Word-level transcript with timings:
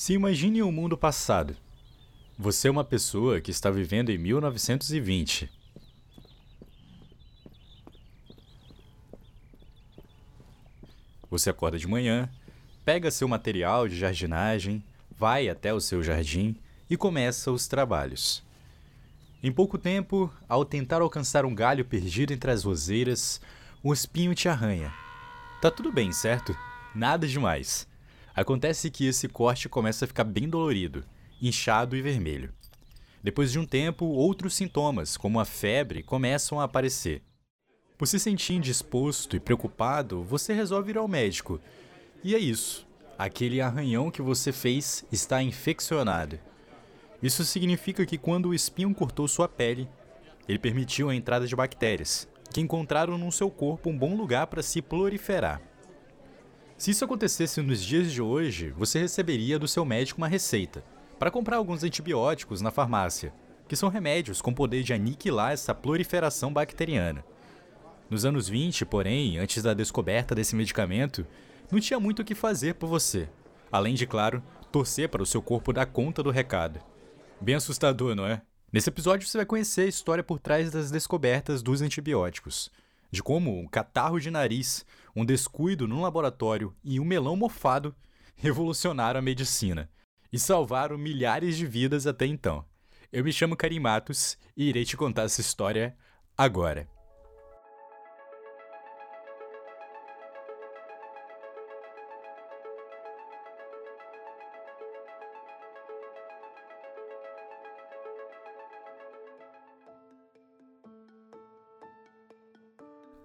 Se 0.00 0.14
imagine 0.14 0.62
um 0.62 0.72
mundo 0.72 0.96
passado. 0.96 1.54
Você 2.38 2.68
é 2.68 2.70
uma 2.70 2.82
pessoa 2.82 3.38
que 3.38 3.50
está 3.50 3.70
vivendo 3.70 4.08
em 4.08 4.16
1920. 4.16 5.50
Você 11.30 11.50
acorda 11.50 11.78
de 11.78 11.86
manhã, 11.86 12.30
pega 12.82 13.10
seu 13.10 13.28
material 13.28 13.86
de 13.86 13.98
jardinagem, 13.98 14.82
vai 15.18 15.50
até 15.50 15.74
o 15.74 15.80
seu 15.82 16.02
jardim 16.02 16.56
e 16.88 16.96
começa 16.96 17.52
os 17.52 17.68
trabalhos. 17.68 18.42
Em 19.42 19.52
pouco 19.52 19.76
tempo, 19.76 20.32
ao 20.48 20.64
tentar 20.64 21.02
alcançar 21.02 21.44
um 21.44 21.54
galho 21.54 21.84
perdido 21.84 22.32
entre 22.32 22.50
as 22.50 22.64
roseiras, 22.64 23.38
um 23.84 23.92
espinho 23.92 24.34
te 24.34 24.48
arranha. 24.48 24.94
Tá 25.60 25.70
tudo 25.70 25.92
bem, 25.92 26.10
certo? 26.10 26.56
Nada 26.94 27.28
demais. 27.28 27.89
Acontece 28.34 28.90
que 28.90 29.06
esse 29.06 29.28
corte 29.28 29.68
começa 29.68 30.04
a 30.04 30.08
ficar 30.08 30.24
bem 30.24 30.48
dolorido, 30.48 31.04
inchado 31.40 31.96
e 31.96 32.02
vermelho. 32.02 32.52
Depois 33.22 33.52
de 33.52 33.58
um 33.58 33.66
tempo, 33.66 34.06
outros 34.06 34.54
sintomas, 34.54 35.16
como 35.16 35.40
a 35.40 35.44
febre, 35.44 36.02
começam 36.02 36.58
a 36.58 36.64
aparecer. 36.64 37.22
Por 37.98 38.06
se 38.06 38.18
sentir 38.18 38.54
indisposto 38.54 39.36
e 39.36 39.40
preocupado, 39.40 40.22
você 40.22 40.54
resolve 40.54 40.90
ir 40.90 40.96
ao 40.96 41.06
médico. 41.06 41.60
E 42.24 42.34
é 42.34 42.38
isso. 42.38 42.86
Aquele 43.18 43.60
arranhão 43.60 44.10
que 44.10 44.22
você 44.22 44.52
fez 44.52 45.04
está 45.12 45.42
infeccionado. 45.42 46.38
Isso 47.22 47.44
significa 47.44 48.06
que 48.06 48.16
quando 48.16 48.46
o 48.46 48.54
espinho 48.54 48.94
cortou 48.94 49.28
sua 49.28 49.46
pele, 49.46 49.86
ele 50.48 50.58
permitiu 50.58 51.10
a 51.10 51.14
entrada 51.14 51.46
de 51.46 51.54
bactérias, 51.54 52.26
que 52.50 52.62
encontraram 52.62 53.18
no 53.18 53.30
seu 53.30 53.50
corpo 53.50 53.90
um 53.90 53.98
bom 53.98 54.16
lugar 54.16 54.46
para 54.46 54.62
se 54.62 54.80
proliferar. 54.80 55.60
Se 56.80 56.92
isso 56.92 57.04
acontecesse 57.04 57.60
nos 57.60 57.84
dias 57.84 58.10
de 58.10 58.22
hoje, 58.22 58.70
você 58.70 59.00
receberia 59.00 59.58
do 59.58 59.68
seu 59.68 59.84
médico 59.84 60.16
uma 60.16 60.26
receita 60.26 60.82
para 61.18 61.30
comprar 61.30 61.58
alguns 61.58 61.84
antibióticos 61.84 62.62
na 62.62 62.70
farmácia, 62.70 63.34
que 63.68 63.76
são 63.76 63.90
remédios 63.90 64.40
com 64.40 64.54
poder 64.54 64.82
de 64.82 64.94
aniquilar 64.94 65.52
essa 65.52 65.74
proliferação 65.74 66.50
bacteriana. 66.50 67.22
Nos 68.08 68.24
anos 68.24 68.48
20, 68.48 68.86
porém, 68.86 69.36
antes 69.36 69.62
da 69.62 69.74
descoberta 69.74 70.34
desse 70.34 70.56
medicamento, 70.56 71.26
não 71.70 71.78
tinha 71.78 72.00
muito 72.00 72.22
o 72.22 72.24
que 72.24 72.34
fazer 72.34 72.76
por 72.76 72.86
você, 72.86 73.28
além 73.70 73.92
de, 73.92 74.06
claro, 74.06 74.42
torcer 74.72 75.10
para 75.10 75.22
o 75.22 75.26
seu 75.26 75.42
corpo 75.42 75.74
dar 75.74 75.84
conta 75.84 76.22
do 76.22 76.30
recado. 76.30 76.80
Bem 77.38 77.56
assustador, 77.56 78.14
não 78.14 78.24
é? 78.24 78.40
Nesse 78.72 78.88
episódio 78.88 79.28
você 79.28 79.36
vai 79.36 79.44
conhecer 79.44 79.82
a 79.82 79.88
história 79.88 80.24
por 80.24 80.38
trás 80.38 80.70
das 80.70 80.90
descobertas 80.90 81.60
dos 81.60 81.82
antibióticos 81.82 82.70
de 83.10 83.22
como 83.22 83.58
um 83.58 83.66
catarro 83.66 84.20
de 84.20 84.30
nariz, 84.30 84.86
um 85.14 85.24
descuido 85.24 85.88
num 85.88 86.02
laboratório 86.02 86.74
e 86.84 87.00
um 87.00 87.04
melão 87.04 87.36
mofado 87.36 87.94
revolucionaram 88.36 89.18
a 89.18 89.22
medicina 89.22 89.90
e 90.32 90.38
salvaram 90.38 90.96
milhares 90.96 91.56
de 91.56 91.66
vidas 91.66 92.06
até 92.06 92.26
então. 92.26 92.64
Eu 93.12 93.24
me 93.24 93.32
chamo 93.32 93.56
Karim 93.56 93.80
Matos 93.80 94.38
e 94.56 94.68
irei 94.68 94.84
te 94.84 94.96
contar 94.96 95.24
essa 95.24 95.40
história 95.40 95.96
agora. 96.36 96.88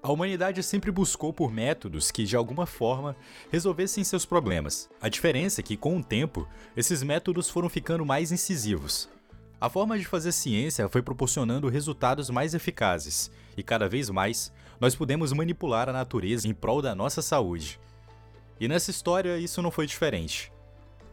A 0.06 0.12
humanidade 0.12 0.62
sempre 0.62 0.92
buscou 0.92 1.34
por 1.34 1.52
métodos 1.52 2.12
que, 2.12 2.26
de 2.26 2.36
alguma 2.36 2.68
forma, 2.68 3.16
resolvessem 3.52 4.04
seus 4.04 4.24
problemas. 4.24 4.88
A 5.02 5.10
diferença 5.10 5.62
é 5.62 5.64
que, 5.64 5.76
com 5.76 5.98
o 5.98 6.04
tempo, 6.04 6.48
esses 6.78 7.02
métodos 7.02 7.50
foram 7.50 7.68
ficando 7.68 8.06
mais 8.06 8.32
incisivos. 8.32 9.10
A 9.60 9.68
forma 9.68 9.98
de 9.98 10.06
fazer 10.06 10.32
ciência 10.32 10.88
foi 10.88 11.02
proporcionando 11.02 11.68
resultados 11.70 12.30
mais 12.30 12.54
eficazes, 12.54 13.32
e 13.58 13.64
cada 13.64 13.90
vez 13.90 14.08
mais 14.12 14.54
nós 14.80 14.94
podemos 14.94 15.34
manipular 15.34 15.90
a 15.90 15.94
natureza 15.94 16.48
em 16.48 16.54
prol 16.54 16.84
da 16.84 16.94
nossa 16.94 17.24
saúde. 17.24 17.80
E 18.60 18.68
nessa 18.68 18.92
história 18.92 19.40
isso 19.40 19.60
não 19.60 19.72
foi 19.72 19.88
diferente. 19.88 20.54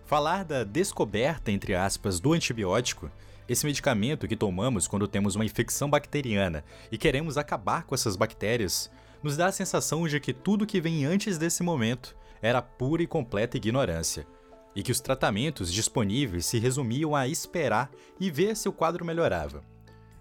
Falar 0.04 0.44
da 0.44 0.64
descoberta, 0.64 1.50
entre 1.50 1.74
aspas, 1.74 2.20
do 2.20 2.34
antibiótico 2.34 3.10
esse 3.48 3.66
medicamento 3.66 4.28
que 4.28 4.36
tomamos 4.36 4.86
quando 4.86 5.08
temos 5.08 5.34
uma 5.34 5.44
infecção 5.44 5.88
bacteriana 5.90 6.64
e 6.90 6.98
queremos 6.98 7.36
acabar 7.36 7.84
com 7.84 7.94
essas 7.94 8.16
bactérias, 8.16 8.90
nos 9.22 9.36
dá 9.36 9.46
a 9.46 9.52
sensação 9.52 10.06
de 10.06 10.18
que 10.20 10.32
tudo 10.32 10.66
que 10.66 10.80
vem 10.80 11.04
antes 11.04 11.38
desse 11.38 11.62
momento 11.62 12.16
era 12.40 12.60
pura 12.60 13.02
e 13.02 13.06
completa 13.06 13.56
ignorância, 13.56 14.26
e 14.74 14.82
que 14.82 14.90
os 14.90 15.00
tratamentos 15.00 15.72
disponíveis 15.72 16.46
se 16.46 16.58
resumiam 16.58 17.14
a 17.14 17.28
esperar 17.28 17.90
e 18.18 18.30
ver 18.30 18.56
se 18.56 18.68
o 18.68 18.72
quadro 18.72 19.04
melhorava. 19.04 19.62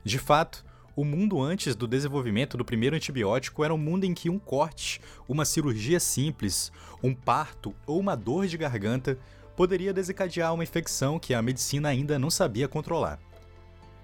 De 0.04 0.20
fato, 0.20 0.64
o 0.96 1.06
mundo 1.06 1.42
antes 1.42 1.76
do 1.76 1.88
desenvolvimento 1.88 2.58
do 2.58 2.66
primeiro 2.66 2.96
antibiótico 2.96 3.64
era 3.64 3.74
um 3.74 3.78
mundo 3.78 4.04
em 4.04 4.14
que 4.14 4.30
um 4.30 4.38
corte, 4.38 5.02
uma 5.28 5.46
cirurgia 5.46 6.00
simples, 6.00 6.72
um 7.02 7.14
parto 7.14 7.74
ou 7.88 8.00
uma 8.00 8.16
dor 8.16 8.46
de 8.46 8.58
garganta 8.58 9.18
poderia 9.56 9.94
desencadear 9.94 10.53
uma 10.53 10.63
infecção 10.63 11.19
que 11.19 11.34
a 11.34 11.41
medicina 11.41 11.89
ainda 11.89 12.17
não 12.17 12.29
sabia 12.29 12.67
controlar. 12.67 13.19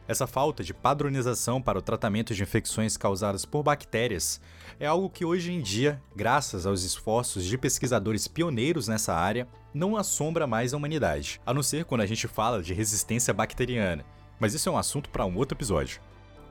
Essa 0.08 0.26
falta 0.26 0.64
de 0.64 0.74
padronização 0.74 1.62
para 1.62 1.78
o 1.78 1.82
tratamento 1.82 2.34
de 2.34 2.42
infecções 2.42 2.96
causadas 2.96 3.44
por 3.44 3.62
bactérias 3.62 4.40
é 4.80 4.86
algo 4.86 5.10
que 5.10 5.26
hoje 5.26 5.52
em 5.52 5.62
dia, 5.62 6.02
graças 6.16 6.66
aos 6.66 6.84
esforços 6.84 7.44
de 7.44 7.58
pesquisadores 7.58 8.26
pioneiros 8.26 8.88
nessa 8.88 9.14
área, 9.14 9.48
não 9.74 9.98
assombra 9.98 10.48
mais 10.48 10.74
a 10.74 10.78
humanidade, 10.78 11.42
a 11.46 11.54
não 11.54 11.62
ser 11.62 11.84
quando 11.84 12.02
a 12.02 12.06
gente 12.06 12.26
fala 12.26 12.64
de 12.64 12.74
resistência 12.74 13.34
bacteriana, 13.34 14.06
mas 14.40 14.54
isso 14.54 14.70
é 14.70 14.72
um 14.72 14.78
assunto 14.78 15.10
para 15.10 15.26
um 15.26 15.36
outro 15.36 15.58
episódio. 15.58 16.00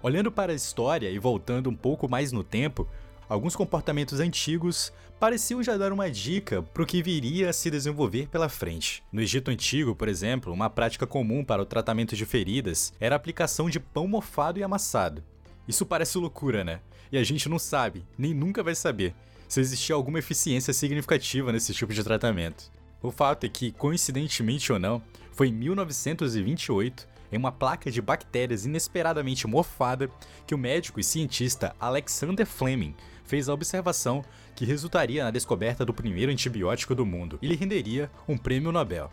Olhando 0.02 0.30
para 0.30 0.52
a 0.52 0.54
história 0.54 1.08
e 1.08 1.18
voltando 1.18 1.70
um 1.70 1.74
pouco 1.74 2.08
mais 2.08 2.32
no 2.32 2.44
tempo, 2.44 2.86
alguns 3.28 3.56
comportamentos 3.56 4.20
antigos 4.20 4.92
pareciam 5.19 5.62
já 5.62 5.76
dar 5.76 5.92
uma 5.92 6.10
dica 6.10 6.62
para 6.62 6.82
o 6.82 6.87
que 6.87 7.03
viria 7.03 7.50
a 7.50 7.53
se 7.53 7.70
desenvolver 7.70 8.28
pela 8.28 8.48
frente. 8.48 9.03
No 9.10 9.20
Egito 9.20 9.50
Antigo, 9.50 9.94
por 9.94 10.09
exemplo, 10.09 10.53
uma 10.53 10.69
prática 10.69 11.06
comum 11.06 11.44
para 11.44 11.62
o 11.62 11.66
tratamento 11.66 12.14
de 12.14 12.26
feridas 12.26 12.92
era 13.00 13.14
a 13.14 13.16
aplicação 13.16 13.70
de 13.70 13.81
pão 13.81 14.06
mofado 14.06 14.59
e 14.59 14.62
amassado. 14.62 15.25
Isso 15.66 15.87
parece 15.87 16.19
loucura, 16.19 16.62
né? 16.62 16.81
E 17.10 17.16
a 17.16 17.25
gente 17.25 17.48
não 17.48 17.59
sabe, 17.59 18.04
nem 18.19 18.34
nunca 18.34 18.62
vai 18.62 18.75
saber, 18.75 19.14
se 19.48 19.60
existia 19.60 19.94
alguma 19.94 20.19
eficiência 20.19 20.72
significativa 20.72 21.53
nesse 21.53 21.72
tipo 21.72 21.93
de 21.93 22.04
tratamento. 22.04 22.70
O 23.03 23.10
fato 23.10 23.44
é 23.44 23.48
que, 23.48 23.72
coincidentemente 23.72 24.72
ou 24.72 24.78
não, 24.78 25.03
foi 25.32 25.48
em 25.48 25.53
1928 25.53 27.08
em 27.32 27.37
uma 27.37 27.53
placa 27.53 27.91
de 27.91 28.00
bactérias 28.00 28.64
inesperadamente 28.64 29.47
mofada 29.47 30.10
que 30.47 30.54
o 30.54 30.58
médico 30.58 31.00
e 31.00 31.04
cientista 31.04 31.75
Alexander 31.78 32.47
Fleming 32.47 32.94
fez 33.26 33.48
a 33.48 33.54
observação 33.54 34.25
que 34.54 34.64
resultaria 34.64 35.25
na 35.25 35.31
descoberta 35.31 35.84
do 35.84 35.92
primeiro 35.92 36.32
antibiótico 36.32 36.94
do 36.94 37.04
mundo 37.04 37.38
e 37.42 37.47
lhe 37.47 37.56
renderia 37.56 38.10
um 38.26 38.38
prêmio 38.38 38.72
Nobel. 38.72 39.10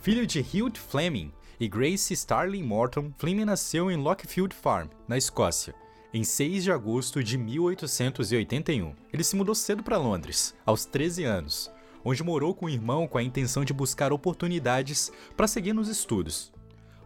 Filho 0.00 0.26
de 0.26 0.40
Hugh 0.40 0.76
Fleming 0.76 1.32
e 1.60 1.68
Grace 1.68 2.12
Starling 2.14 2.62
Morton, 2.62 3.12
Fleming 3.18 3.44
nasceu 3.44 3.90
em 3.90 3.96
Lockfield 3.96 4.54
Farm, 4.54 4.88
na 5.06 5.18
Escócia, 5.18 5.74
em 6.14 6.24
6 6.24 6.64
de 6.64 6.72
agosto 6.72 7.22
de 7.22 7.36
1881. 7.36 8.94
Ele 9.12 9.24
se 9.24 9.36
mudou 9.36 9.54
cedo 9.54 9.82
para 9.82 9.98
Londres, 9.98 10.54
aos 10.64 10.84
13 10.84 11.24
anos, 11.24 11.70
onde 12.04 12.22
morou 12.22 12.54
com 12.54 12.66
o 12.66 12.70
irmão 12.70 13.06
com 13.06 13.18
a 13.18 13.22
intenção 13.22 13.64
de 13.64 13.72
buscar 13.72 14.12
oportunidades 14.12 15.12
para 15.36 15.48
seguir 15.48 15.72
nos 15.72 15.88
estudos. 15.88 16.52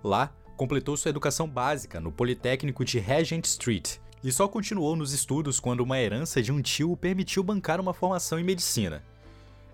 Lá, 0.05 0.33
completou 0.57 0.97
sua 0.97 1.09
educação 1.09 1.49
básica 1.49 2.01
no 2.01 2.13
Politécnico 2.13 2.85
de 2.85 2.99
Regent 2.99 3.45
Street 3.47 3.97
e 4.25 4.31
só 4.31 4.47
continuou 4.47 4.95
nos 4.95 5.13
estudos 5.13 5.59
quando 5.59 5.81
uma 5.81 5.99
herança 5.99 6.43
de 6.43 6.53
um 6.53 6.63
tio 6.63 6.93
o 6.93 6.97
permitiu 6.97 7.43
bancar 7.43 7.81
uma 7.81 7.93
formação 7.93 8.39
em 8.39 8.45
medicina. 8.45 9.03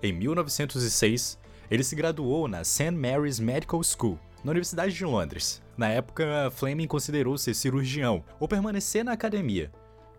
Em 0.02 0.12
1906, 0.12 1.38
ele 1.70 1.84
se 1.84 1.94
graduou 1.94 2.48
na 2.48 2.64
St. 2.64 2.92
Mary's 2.92 3.38
Medical 3.38 3.82
School, 3.82 4.18
na 4.42 4.52
Universidade 4.52 4.94
de 4.94 5.04
Londres. 5.04 5.62
Na 5.76 5.88
época, 5.88 6.50
Fleming 6.54 6.86
considerou 6.86 7.36
ser 7.36 7.54
cirurgião 7.54 8.24
ou 8.40 8.48
permanecer 8.48 9.04
na 9.04 9.12
academia. 9.12 9.70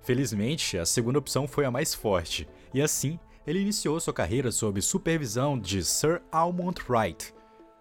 Felizmente, 0.01 0.77
a 0.77 0.85
segunda 0.85 1.19
opção 1.19 1.47
foi 1.47 1.65
a 1.65 1.71
mais 1.71 1.93
forte, 1.93 2.47
e 2.73 2.81
assim 2.81 3.19
ele 3.47 3.59
iniciou 3.59 3.99
sua 3.99 4.13
carreira 4.13 4.51
sob 4.51 4.79
supervisão 4.81 5.57
de 5.59 5.83
Sir 5.83 6.21
Almond 6.31 6.81
Wright, 6.87 7.33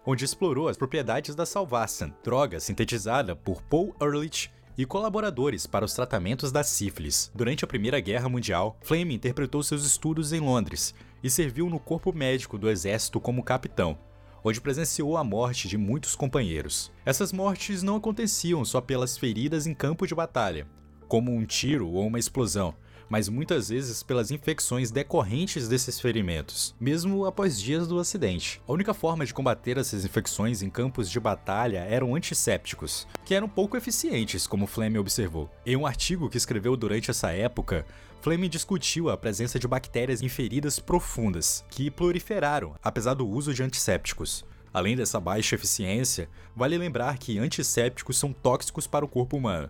onde 0.05 0.25
explorou 0.25 0.67
as 0.67 0.77
propriedades 0.77 1.35
da 1.35 1.45
Salvarsan, 1.45 2.11
droga 2.23 2.59
sintetizada 2.59 3.35
por 3.35 3.61
Paul 3.61 3.95
Ehrlich 4.01 4.49
e 4.79 4.85
colaboradores 4.85 5.67
para 5.67 5.83
os 5.83 5.93
tratamentos 5.93 6.53
da 6.53 6.63
sífilis. 6.63 7.29
Durante 7.35 7.65
a 7.65 7.67
Primeira 7.67 7.99
Guerra 7.99 8.29
Mundial, 8.29 8.77
Fleming 8.81 9.15
interpretou 9.15 9.61
seus 9.61 9.85
estudos 9.85 10.31
em 10.31 10.39
Londres 10.39 10.95
e 11.21 11.29
serviu 11.29 11.69
no 11.69 11.77
corpo 11.77 12.13
médico 12.13 12.57
do 12.57 12.69
exército 12.69 13.19
como 13.19 13.43
capitão, 13.43 13.97
onde 14.41 14.61
presenciou 14.61 15.17
a 15.17 15.23
morte 15.23 15.67
de 15.67 15.77
muitos 15.77 16.15
companheiros. 16.15 16.93
Essas 17.05 17.33
mortes 17.33 17.83
não 17.83 17.97
aconteciam 17.97 18.63
só 18.63 18.79
pelas 18.79 19.17
feridas 19.17 19.67
em 19.67 19.73
campo 19.73 20.07
de 20.07 20.15
batalha, 20.15 20.65
como 21.09 21.29
um 21.29 21.45
tiro 21.45 21.89
ou 21.89 22.07
uma 22.07 22.17
explosão, 22.17 22.73
mas 23.09 23.27
muitas 23.27 23.69
vezes 23.69 24.03
pelas 24.03 24.29
infecções 24.31 24.91
decorrentes 24.91 25.67
desses 25.67 25.99
ferimentos, 25.99 26.75
mesmo 26.79 27.25
após 27.25 27.59
dias 27.59 27.87
do 27.87 27.99
acidente. 27.99 28.61
A 28.67 28.71
única 28.71 28.93
forma 28.93 29.25
de 29.25 29.33
combater 29.33 29.77
essas 29.77 30.05
infecções 30.05 30.61
em 30.61 30.69
campos 30.69 31.09
de 31.09 31.19
batalha 31.19 31.79
eram 31.79 32.15
antissépticos, 32.15 33.07
que 33.25 33.33
eram 33.33 33.49
pouco 33.49 33.75
eficientes, 33.75 34.45
como 34.45 34.67
Fleming 34.67 34.99
observou. 34.99 35.49
Em 35.65 35.75
um 35.75 35.87
artigo 35.87 36.29
que 36.29 36.37
escreveu 36.37 36.77
durante 36.77 37.09
essa 37.09 37.31
época, 37.31 37.85
Fleming 38.21 38.49
discutiu 38.49 39.09
a 39.09 39.17
presença 39.17 39.57
de 39.57 39.67
bactérias 39.67 40.21
em 40.21 40.29
feridas 40.29 40.77
profundas, 40.77 41.63
que 41.69 41.89
proliferaram 41.89 42.75
apesar 42.83 43.13
do 43.13 43.27
uso 43.27 43.53
de 43.53 43.63
antissépticos. 43.63 44.45
Além 44.73 44.95
dessa 44.95 45.19
baixa 45.19 45.55
eficiência, 45.55 46.29
vale 46.55 46.77
lembrar 46.77 47.17
que 47.17 47.39
antissépticos 47.39 48.17
são 48.17 48.31
tóxicos 48.31 48.85
para 48.85 49.03
o 49.03 49.07
corpo 49.07 49.35
humano, 49.35 49.69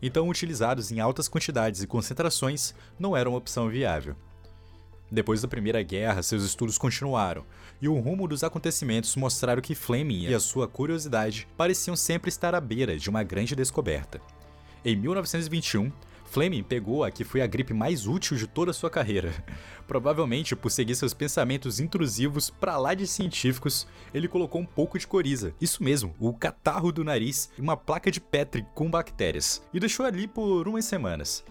então 0.00 0.28
utilizados 0.28 0.90
em 0.90 1.00
altas 1.00 1.28
quantidades 1.28 1.82
e 1.82 1.86
concentrações 1.86 2.74
não 2.98 3.16
eram 3.16 3.32
uma 3.32 3.38
opção 3.38 3.68
viável. 3.68 4.16
Depois 5.10 5.40
da 5.40 5.48
Primeira 5.48 5.82
Guerra, 5.82 6.22
seus 6.22 6.42
estudos 6.42 6.76
continuaram, 6.76 7.44
e 7.80 7.88
o 7.88 7.98
rumo 7.98 8.26
dos 8.26 8.42
acontecimentos 8.42 9.14
mostraram 9.14 9.62
que 9.62 9.74
Fleming 9.74 10.24
e 10.24 10.34
a 10.34 10.40
sua 10.40 10.66
curiosidade 10.66 11.46
pareciam 11.56 11.94
sempre 11.94 12.28
estar 12.28 12.54
à 12.54 12.60
beira 12.60 12.98
de 12.98 13.08
uma 13.08 13.22
grande 13.22 13.54
descoberta. 13.54 14.20
Em 14.84 14.96
1921, 14.96 15.92
Fleming 16.26 16.62
pegou 16.62 17.04
a 17.04 17.10
que 17.10 17.24
foi 17.24 17.40
a 17.40 17.46
gripe 17.46 17.72
mais 17.72 18.06
útil 18.06 18.36
de 18.36 18.46
toda 18.46 18.70
a 18.70 18.74
sua 18.74 18.90
carreira. 18.90 19.32
Provavelmente 19.86 20.56
por 20.56 20.70
seguir 20.70 20.94
seus 20.94 21.14
pensamentos 21.14 21.80
intrusivos 21.80 22.50
para 22.50 22.76
lá 22.76 22.92
de 22.94 23.06
científicos, 23.06 23.86
ele 24.12 24.28
colocou 24.28 24.60
um 24.60 24.66
pouco 24.66 24.98
de 24.98 25.06
coriza, 25.06 25.54
isso 25.60 25.82
mesmo, 25.82 26.14
o 26.18 26.34
catarro 26.34 26.92
do 26.92 27.04
nariz 27.04 27.50
e 27.56 27.60
uma 27.60 27.76
placa 27.76 28.10
de 28.10 28.20
Petri 28.20 28.66
com 28.74 28.90
bactérias, 28.90 29.62
e 29.72 29.80
deixou 29.80 30.04
ali 30.04 30.26
por 30.26 30.66
umas 30.68 30.84
semanas. 30.84 31.44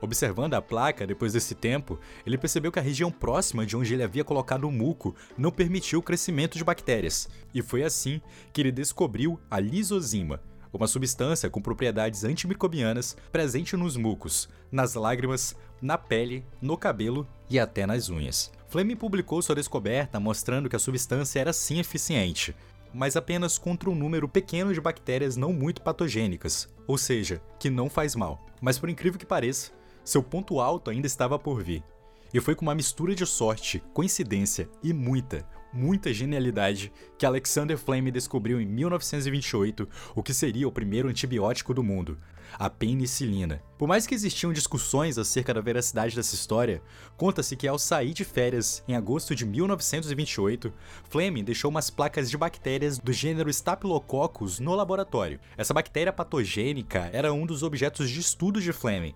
Observando 0.00 0.54
a 0.54 0.60
placa 0.60 1.06
depois 1.06 1.32
desse 1.32 1.54
tempo, 1.54 1.98
ele 2.26 2.36
percebeu 2.36 2.70
que 2.70 2.78
a 2.78 2.82
região 2.82 3.10
próxima 3.10 3.64
de 3.64 3.76
onde 3.76 3.94
ele 3.94 4.02
havia 4.02 4.24
colocado 4.24 4.64
o 4.64 4.72
muco 4.72 5.14
não 5.36 5.50
permitiu 5.50 5.98
o 5.98 6.02
crescimento 6.02 6.58
de 6.58 6.64
bactérias, 6.64 7.28
e 7.54 7.62
foi 7.62 7.82
assim 7.82 8.20
que 8.52 8.60
ele 8.60 8.72
descobriu 8.72 9.40
a 9.50 9.58
lisozima, 9.60 10.40
uma 10.76 10.86
substância 10.86 11.48
com 11.50 11.60
propriedades 11.60 12.24
antimicrobianas 12.24 13.16
presente 13.30 13.76
nos 13.76 13.96
mucos, 13.96 14.48
nas 14.70 14.94
lágrimas, 14.94 15.54
na 15.80 15.98
pele, 15.98 16.44
no 16.60 16.76
cabelo 16.76 17.26
e 17.48 17.58
até 17.58 17.86
nas 17.86 18.08
unhas. 18.08 18.50
Fleming 18.68 18.96
publicou 18.96 19.40
sua 19.40 19.54
descoberta 19.54 20.18
mostrando 20.18 20.68
que 20.68 20.76
a 20.76 20.80
substância 20.80 21.40
era 21.40 21.52
sim 21.52 21.78
eficiente, 21.78 22.54
mas 22.92 23.16
apenas 23.16 23.58
contra 23.58 23.90
um 23.90 23.94
número 23.94 24.28
pequeno 24.28 24.72
de 24.72 24.80
bactérias 24.80 25.36
não 25.36 25.52
muito 25.52 25.82
patogênicas, 25.82 26.68
ou 26.86 26.96
seja, 26.96 27.42
que 27.58 27.68
não 27.68 27.90
faz 27.90 28.14
mal. 28.14 28.44
Mas 28.60 28.78
por 28.78 28.88
incrível 28.88 29.18
que 29.18 29.26
pareça, 29.26 29.72
seu 30.04 30.22
ponto 30.22 30.60
alto 30.60 30.90
ainda 30.90 31.06
estava 31.06 31.38
por 31.38 31.62
vir. 31.62 31.82
E 32.32 32.40
foi 32.40 32.54
com 32.54 32.62
uma 32.62 32.74
mistura 32.74 33.14
de 33.14 33.24
sorte, 33.24 33.82
coincidência 33.92 34.68
e 34.82 34.92
muita, 34.92 35.46
muita 35.74 36.12
genialidade 36.12 36.92
que 37.18 37.26
Alexander 37.26 37.76
Fleming 37.76 38.12
descobriu 38.12 38.60
em 38.60 38.66
1928 38.66 39.88
o 40.14 40.22
que 40.22 40.32
seria 40.32 40.68
o 40.68 40.72
primeiro 40.72 41.08
antibiótico 41.08 41.74
do 41.74 41.82
mundo, 41.82 42.16
a 42.58 42.70
penicilina. 42.70 43.60
Por 43.76 43.88
mais 43.88 44.06
que 44.06 44.14
existiam 44.14 44.52
discussões 44.52 45.18
acerca 45.18 45.52
da 45.52 45.60
veracidade 45.60 46.14
dessa 46.14 46.34
história, 46.34 46.80
conta-se 47.16 47.56
que 47.56 47.66
ao 47.66 47.78
sair 47.78 48.14
de 48.14 48.24
férias 48.24 48.82
em 48.86 48.94
agosto 48.94 49.34
de 49.34 49.44
1928, 49.44 50.72
Fleming 51.10 51.44
deixou 51.44 51.70
umas 51.70 51.90
placas 51.90 52.30
de 52.30 52.38
bactérias 52.38 52.98
do 52.98 53.12
gênero 53.12 53.50
Staphylococcus 53.50 54.60
no 54.60 54.74
laboratório. 54.74 55.40
Essa 55.56 55.74
bactéria 55.74 56.12
patogênica 56.12 57.10
era 57.12 57.32
um 57.32 57.44
dos 57.44 57.62
objetos 57.62 58.08
de 58.08 58.20
estudo 58.20 58.60
de 58.60 58.72
Fleming 58.72 59.14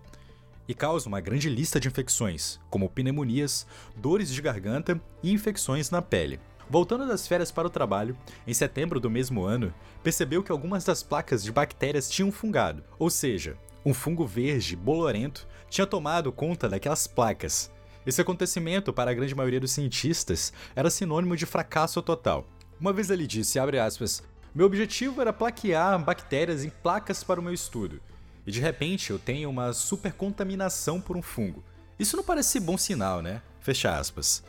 e 0.69 0.75
causa 0.75 1.09
uma 1.09 1.21
grande 1.21 1.49
lista 1.49 1.81
de 1.81 1.89
infecções, 1.89 2.61
como 2.69 2.91
pneumonias, 2.91 3.67
dores 3.97 4.31
de 4.31 4.43
garganta 4.43 5.01
e 5.23 5.33
infecções 5.33 5.91
na 5.91 6.03
pele. 6.03 6.39
Voltando 6.71 7.09
das 7.09 7.27
férias 7.27 7.51
para 7.51 7.67
o 7.67 7.71
trabalho, 7.71 8.15
em 8.47 8.53
setembro 8.53 9.01
do 9.01 9.09
mesmo 9.09 9.43
ano, 9.45 9.73
percebeu 10.03 10.43
que 10.43 10.53
algumas 10.53 10.85
das 10.85 11.03
placas 11.03 11.43
de 11.43 11.51
bactérias 11.51 12.11
tinham 12.11 12.31
fungado, 12.31 12.85
ou 12.99 13.09
seja, 13.09 13.57
um 13.87 13.95
fungo 13.95 14.27
verde 14.27 14.77
bolorento 14.77 15.49
tinha 15.71 15.87
tomado 15.87 16.31
conta 16.31 16.69
daquelas 16.69 17.07
placas. 17.07 17.73
Esse 18.07 18.21
acontecimento, 18.21 18.93
para 18.93 19.11
a 19.11 19.15
grande 19.15 19.35
maioria 19.35 19.61
dos 19.61 19.73
cientistas, 19.73 20.53
era 20.77 20.91
sinônimo 20.91 21.37
de 21.37 21.47
fracasso 21.47 22.03
total. 22.03 22.47
Uma 22.79 22.93
vez 22.93 23.09
ele 23.09 23.27
disse, 23.27 23.59
aspas, 23.59 24.23
meu 24.55 24.67
objetivo 24.67 25.21
era 25.21 25.33
plaquear 25.33 26.03
bactérias 26.03 26.65
em 26.65 26.71
placas 26.71 27.25
para 27.25 27.41
o 27.41 27.43
meu 27.43 27.53
estudo 27.53 28.01
e 28.49 28.51
de 28.51 28.61
repente 28.61 29.11
eu 29.11 29.19
tenho 29.19 29.51
uma 29.51 29.75
supercontaminação 29.75 31.03
por 31.03 31.19
um 31.19 31.21
fungo. 31.21 31.63
Isso 31.99 32.17
não 32.17 32.25
parece 32.25 32.59
bom 32.59 32.79
sinal, 32.79 33.21
né? 33.21 33.43
Fecha 33.61 33.95
aspas. 33.95 34.43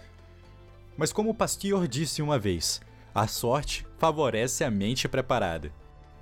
Mas 0.96 1.12
como 1.12 1.32
o 1.32 1.34
Pasteur 1.34 1.86
disse 1.86 2.22
uma 2.22 2.40
vez, 2.40 2.80
a 3.14 3.28
sorte 3.28 3.86
favorece 3.98 4.64
a 4.64 4.72
mente 4.72 5.06
preparada. 5.10 5.70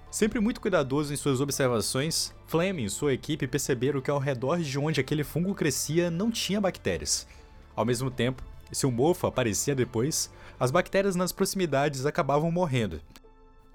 Sempre 0.09 0.39
muito 0.39 0.59
cuidadoso 0.59 1.13
em 1.13 1.15
suas 1.15 1.39
observações, 1.39 2.33
Fleming 2.47 2.85
e 2.85 2.89
sua 2.89 3.13
equipe 3.13 3.45
perceberam 3.45 4.01
que 4.01 4.09
ao 4.09 4.17
redor 4.17 4.57
de 4.57 4.79
onde 4.79 4.99
aquele 4.99 5.23
fungo 5.23 5.53
crescia 5.53 6.09
não 6.09 6.31
tinha 6.31 6.59
bactérias. 6.59 7.27
Ao 7.75 7.85
mesmo 7.85 8.09
tempo, 8.09 8.41
se 8.71 8.87
o 8.87 8.91
mofo 8.91 9.27
aparecia 9.27 9.75
depois, 9.75 10.31
as 10.59 10.71
bactérias 10.71 11.15
nas 11.15 11.31
proximidades 11.31 12.07
acabavam 12.07 12.49
morrendo, 12.49 12.99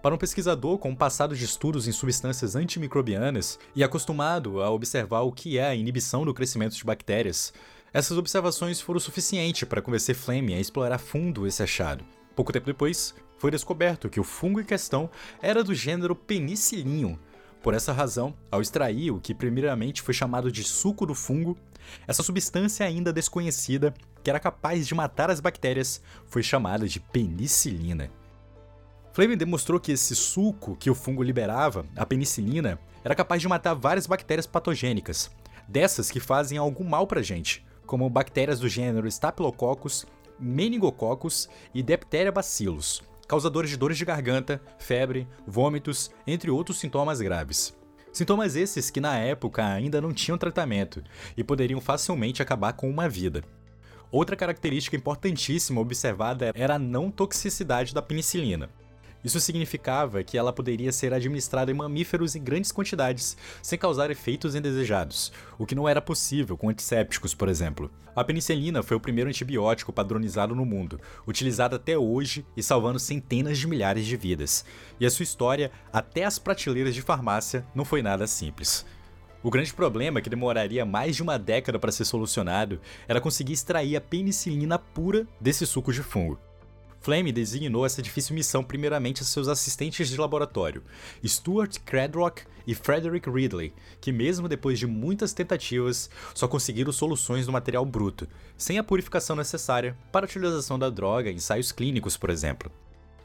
para 0.02 0.14
um 0.14 0.18
pesquisador 0.18 0.78
com 0.78 0.90
um 0.90 0.96
passado 0.96 1.36
de 1.36 1.44
estudos 1.44 1.86
em 1.86 1.92
substâncias 1.92 2.56
antimicrobianas 2.56 3.56
e 3.74 3.84
acostumado 3.84 4.60
a 4.60 4.68
observar 4.68 5.20
o 5.20 5.30
que 5.30 5.58
é 5.58 5.68
a 5.68 5.74
inibição 5.76 6.24
do 6.24 6.34
crescimento 6.34 6.74
de 6.74 6.84
bactérias, 6.84 7.52
essas 7.92 8.18
observações 8.18 8.80
foram 8.80 8.98
suficientes 8.98 9.62
para 9.68 9.80
convencer 9.80 10.16
Fleming 10.16 10.54
a 10.54 10.60
explorar 10.60 10.98
fundo 10.98 11.46
esse 11.46 11.62
achado. 11.62 12.04
Pouco 12.34 12.52
tempo 12.52 12.66
depois, 12.66 13.14
foi 13.38 13.52
descoberto 13.52 14.10
que 14.10 14.18
o 14.18 14.24
fungo 14.24 14.60
em 14.60 14.64
questão 14.64 15.08
era 15.40 15.62
do 15.62 15.74
gênero 15.74 16.16
Penicillium. 16.16 17.16
Por 17.62 17.72
essa 17.72 17.92
razão, 17.92 18.34
ao 18.50 18.60
extrair 18.60 19.12
o 19.12 19.20
que 19.20 19.32
primeiramente 19.32 20.02
foi 20.02 20.14
chamado 20.14 20.50
de 20.50 20.64
suco 20.64 21.06
do 21.06 21.14
fungo, 21.14 21.56
essa 22.08 22.24
substância 22.24 22.84
ainda 22.84 23.12
desconhecida, 23.12 23.94
que 24.24 24.30
era 24.30 24.40
capaz 24.40 24.84
de 24.86 24.94
matar 24.96 25.30
as 25.30 25.38
bactérias, 25.38 26.02
foi 26.26 26.42
chamada 26.42 26.88
de 26.88 26.98
penicilina. 26.98 28.10
Fleming 29.12 29.36
demonstrou 29.36 29.78
que 29.78 29.92
esse 29.92 30.16
suco 30.16 30.74
que 30.74 30.88
o 30.88 30.94
fungo 30.94 31.22
liberava, 31.22 31.84
a 31.94 32.06
penicilina, 32.06 32.78
era 33.04 33.14
capaz 33.14 33.42
de 33.42 33.48
matar 33.48 33.74
várias 33.74 34.06
bactérias 34.06 34.46
patogênicas, 34.46 35.30
dessas 35.68 36.10
que 36.10 36.18
fazem 36.18 36.56
algum 36.56 36.84
mal 36.84 37.06
pra 37.06 37.20
gente, 37.20 37.64
como 37.86 38.08
bactérias 38.08 38.58
do 38.58 38.70
gênero 38.70 39.06
Staphylococcus, 39.06 40.06
Meningococcus 40.40 41.46
e 41.74 41.82
Dipteria 41.82 42.32
bacillus, 42.32 43.02
causadores 43.28 43.68
de 43.68 43.76
dores 43.76 43.98
de 43.98 44.04
garganta, 44.06 44.62
febre, 44.78 45.28
vômitos, 45.46 46.10
entre 46.26 46.50
outros 46.50 46.78
sintomas 46.78 47.20
graves. 47.20 47.76
Sintomas 48.14 48.56
esses 48.56 48.90
que 48.90 49.00
na 49.00 49.18
época 49.18 49.64
ainda 49.64 50.00
não 50.00 50.12
tinham 50.12 50.38
tratamento 50.38 51.02
e 51.36 51.44
poderiam 51.44 51.82
facilmente 51.82 52.40
acabar 52.40 52.72
com 52.72 52.88
uma 52.88 53.10
vida. 53.10 53.42
Outra 54.10 54.36
característica 54.36 54.96
importantíssima 54.96 55.80
observada 55.80 56.50
era 56.54 56.76
a 56.76 56.78
não 56.78 57.10
toxicidade 57.10 57.94
da 57.94 58.02
penicilina. 58.02 58.70
Isso 59.24 59.38
significava 59.40 60.22
que 60.22 60.36
ela 60.36 60.52
poderia 60.52 60.92
ser 60.92 61.14
administrada 61.14 61.70
em 61.70 61.74
mamíferos 61.74 62.34
em 62.34 62.42
grandes 62.42 62.72
quantidades, 62.72 63.36
sem 63.62 63.78
causar 63.78 64.10
efeitos 64.10 64.54
indesejados, 64.54 65.32
o 65.58 65.64
que 65.64 65.74
não 65.74 65.88
era 65.88 66.00
possível 66.00 66.56
com 66.56 66.68
antissépticos, 66.68 67.34
por 67.34 67.48
exemplo. 67.48 67.90
A 68.14 68.22
penicilina 68.24 68.82
foi 68.82 68.96
o 68.96 69.00
primeiro 69.00 69.30
antibiótico 69.30 69.92
padronizado 69.92 70.54
no 70.54 70.66
mundo, 70.66 71.00
utilizado 71.26 71.76
até 71.76 71.96
hoje 71.96 72.44
e 72.56 72.62
salvando 72.62 72.98
centenas 72.98 73.58
de 73.58 73.66
milhares 73.66 74.04
de 74.04 74.16
vidas. 74.16 74.64
E 75.00 75.06
a 75.06 75.10
sua 75.10 75.22
história, 75.22 75.70
até 75.92 76.24
as 76.24 76.38
prateleiras 76.38 76.94
de 76.94 77.00
farmácia, 77.00 77.64
não 77.74 77.84
foi 77.84 78.02
nada 78.02 78.26
simples. 78.26 78.84
O 79.42 79.50
grande 79.50 79.72
problema, 79.72 80.20
que 80.20 80.30
demoraria 80.30 80.84
mais 80.84 81.16
de 81.16 81.22
uma 81.22 81.38
década 81.38 81.78
para 81.78 81.90
ser 81.90 82.04
solucionado, 82.04 82.80
era 83.08 83.20
conseguir 83.20 83.54
extrair 83.54 83.96
a 83.96 84.00
penicilina 84.00 84.78
pura 84.78 85.26
desse 85.40 85.66
suco 85.66 85.92
de 85.92 86.02
fungo. 86.02 86.38
Flame 87.02 87.32
designou 87.32 87.84
essa 87.84 88.00
difícil 88.00 88.34
missão 88.34 88.62
primeiramente 88.62 89.22
a 89.22 89.24
seus 89.24 89.48
assistentes 89.48 90.08
de 90.08 90.16
laboratório, 90.16 90.84
Stuart 91.26 91.78
Craddock 91.84 92.44
e 92.64 92.76
Frederick 92.76 93.28
Ridley, 93.28 93.74
que 94.00 94.12
mesmo 94.12 94.48
depois 94.48 94.78
de 94.78 94.86
muitas 94.86 95.32
tentativas, 95.32 96.08
só 96.32 96.46
conseguiram 96.46 96.92
soluções 96.92 97.44
no 97.44 97.52
material 97.52 97.84
bruto, 97.84 98.28
sem 98.56 98.78
a 98.78 98.84
purificação 98.84 99.34
necessária 99.34 99.96
para 100.12 100.24
a 100.24 100.28
utilização 100.28 100.78
da 100.78 100.88
droga 100.88 101.28
em 101.28 101.34
ensaios 101.34 101.72
clínicos, 101.72 102.16
por 102.16 102.30
exemplo. 102.30 102.70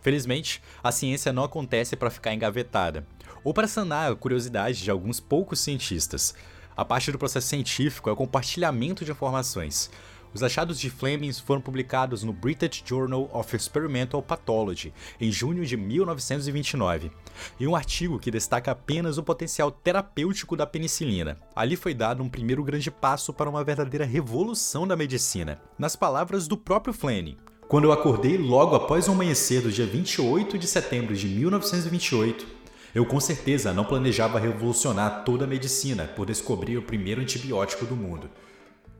Felizmente, 0.02 0.60
a 0.84 0.92
ciência 0.92 1.32
não 1.32 1.44
acontece 1.44 1.96
para 1.96 2.10
ficar 2.10 2.34
engavetada, 2.34 3.06
ou 3.44 3.54
para 3.54 3.68
sanar 3.68 4.12
a 4.12 4.16
curiosidade 4.16 4.84
de 4.84 4.90
alguns 4.90 5.20
poucos 5.20 5.60
cientistas. 5.60 6.34
A 6.76 6.84
parte 6.84 7.12
do 7.12 7.20
processo 7.20 7.48
científico 7.48 8.10
é 8.10 8.14
o 8.14 8.16
compartilhamento 8.16 9.06
de 9.06 9.12
informações, 9.12 9.92
Os 10.34 10.44
achados 10.44 10.80
de 10.80 10.90
Fleming 10.90 11.32
foram 11.34 11.62
publicados 11.62 12.24
no 12.24 12.34
British 12.34 12.84
Journal 12.86 13.30
of 13.34 13.56
Experimental 13.56 14.22
Pathology 14.22 14.94
em 15.20 15.32
junho 15.32 15.66
de 15.66 15.78
1929, 15.78 17.12
em 17.60 17.68
um 17.68 17.76
artigo 17.76 18.20
que 18.20 18.32
destaca 18.32 18.72
apenas 18.72 19.18
o 19.18 19.24
potencial 19.24 19.72
terapêutico 19.72 20.56
da 20.56 20.66
penicilina. 20.66 21.38
Ali 21.56 21.76
foi 21.76 21.94
dado 21.94 22.22
um 22.22 22.30
primeiro 22.30 22.64
grande 22.64 22.92
passo 22.92 23.34
para 23.34 23.50
uma 23.50 23.64
verdadeira 23.64 24.06
revolução 24.06 24.88
da 24.88 24.96
medicina. 24.96 25.62
Nas 25.78 25.96
palavras 25.96 26.48
do 26.48 26.58
próprio 26.58 26.94
Fleming, 26.94 27.38
quando 27.68 27.86
eu 27.86 27.92
acordei 27.92 28.38
logo 28.38 28.76
após 28.76 29.08
o 29.08 29.12
amanhecer 29.12 29.62
do 29.62 29.72
dia 29.72 29.86
28 29.86 30.58
de 30.58 30.68
setembro 30.68 31.16
de 31.16 31.28
1928, 31.28 32.48
eu 32.96 33.06
com 33.06 33.20
certeza 33.20 33.74
não 33.74 33.84
planejava 33.84 34.40
revolucionar 34.40 35.24
toda 35.24 35.46
a 35.46 35.48
medicina 35.48 36.06
por 36.06 36.26
descobrir 36.26 36.78
o 36.78 36.82
primeiro 36.82 37.22
antibiótico 37.22 37.86
do 37.86 37.96
mundo. 37.96 38.30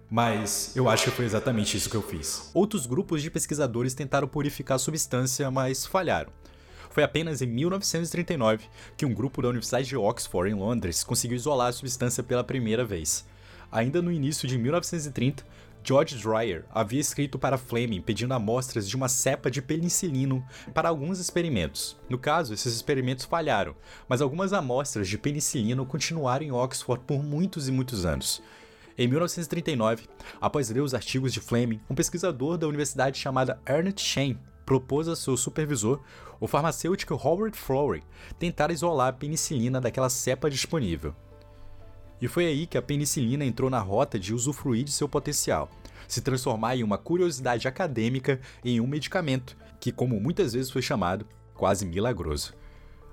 Mas 0.10 0.76
eu 0.76 0.90
acho 0.90 1.06
que 1.06 1.12
foi 1.12 1.26
exatamente 1.26 1.76
isso 1.76 1.90
que 1.90 1.96
eu 1.96 2.02
fiz. 2.02 2.50
Outros 2.54 2.86
grupos 2.86 3.22
de 3.22 3.30
pesquisadores 3.30 3.94
tentaram 3.94 4.28
purificar 4.28 4.76
a 4.76 4.80
substância, 4.80 5.52
mas 5.52 5.86
falharam. 5.86 6.32
Foi 6.90 7.04
apenas 7.04 7.42
em 7.42 7.48
1939 7.48 8.66
que 8.96 9.06
um 9.06 9.14
grupo 9.14 9.42
da 9.42 9.50
Universidade 9.50 9.88
de 9.88 9.98
Oxford, 9.98 10.50
em 10.50 10.56
Londres, 10.56 11.04
conseguiu 11.04 11.36
isolar 11.36 11.68
a 11.68 11.74
substância 11.74 12.24
pela 12.24 12.44
primeira 12.44 12.86
vez. 12.86 13.26
Ainda 13.72 14.02
no 14.02 14.12
início 14.12 14.48
de 14.48 14.58
1930, 14.58 15.46
George 15.84 16.18
Dreyer 16.18 16.66
havia 16.70 17.00
escrito 17.00 17.38
para 17.38 17.58
Fleming 17.58 18.02
pedindo 18.02 18.34
amostras 18.34 18.90
de 18.90 18.96
uma 18.96 19.08
cepa 19.08 19.52
de 19.52 19.62
penicilino 19.62 20.46
para 20.74 20.90
alguns 20.90 21.20
experimentos. 21.20 21.98
No 22.10 22.18
caso, 22.18 22.54
esses 22.54 22.74
experimentos 22.74 23.26
falharam, 23.26 23.76
mas 24.08 24.22
algumas 24.22 24.52
amostras 24.52 25.08
de 25.08 25.18
penicilino 25.18 25.86
continuaram 25.86 26.46
em 26.46 26.52
Oxford 26.52 27.04
por 27.06 27.24
muitos 27.24 27.68
e 27.68 27.72
muitos 27.72 28.06
anos. 28.06 28.42
Em 29.00 29.08
1939, 29.08 30.08
após 30.42 30.72
ler 30.72 30.82
os 30.82 30.96
artigos 30.96 31.32
de 31.32 31.40
Fleming, 31.40 31.80
um 31.88 31.94
pesquisador 31.94 32.58
da 32.58 32.68
universidade 32.68 33.20
chamado 33.20 33.56
Ernest 33.64 34.02
Chain 34.02 34.40
propôs 34.66 35.08
a 35.08 35.16
seu 35.16 35.38
supervisor, 35.38 36.02
o 36.40 36.48
farmacêutico 36.48 37.14
Howard 37.14 37.56
Florey, 37.56 38.02
tentar 38.40 38.72
isolar 38.72 39.10
a 39.10 39.14
penicilina 39.14 39.80
daquela 39.80 40.10
cepa 40.10 40.50
disponível. 40.50 41.16
E 42.20 42.28
foi 42.28 42.48
aí 42.48 42.66
que 42.66 42.76
a 42.76 42.82
penicilina 42.82 43.46
entrou 43.46 43.70
na 43.70 43.80
rota 43.80 44.18
de 44.18 44.34
usufruir 44.34 44.84
de 44.84 44.92
seu 44.92 45.08
potencial, 45.08 45.70
se 46.08 46.20
transformar 46.20 46.76
em 46.76 46.84
uma 46.84 46.98
curiosidade 46.98 47.68
acadêmica 47.68 48.42
em 48.66 48.82
um 48.82 48.88
medicamento, 48.88 49.56
que, 49.80 49.92
como 49.92 50.20
muitas 50.20 50.54
vezes 50.54 50.72
foi 50.72 50.82
chamado, 50.82 51.28
quase 51.54 51.86
milagroso. 51.86 52.52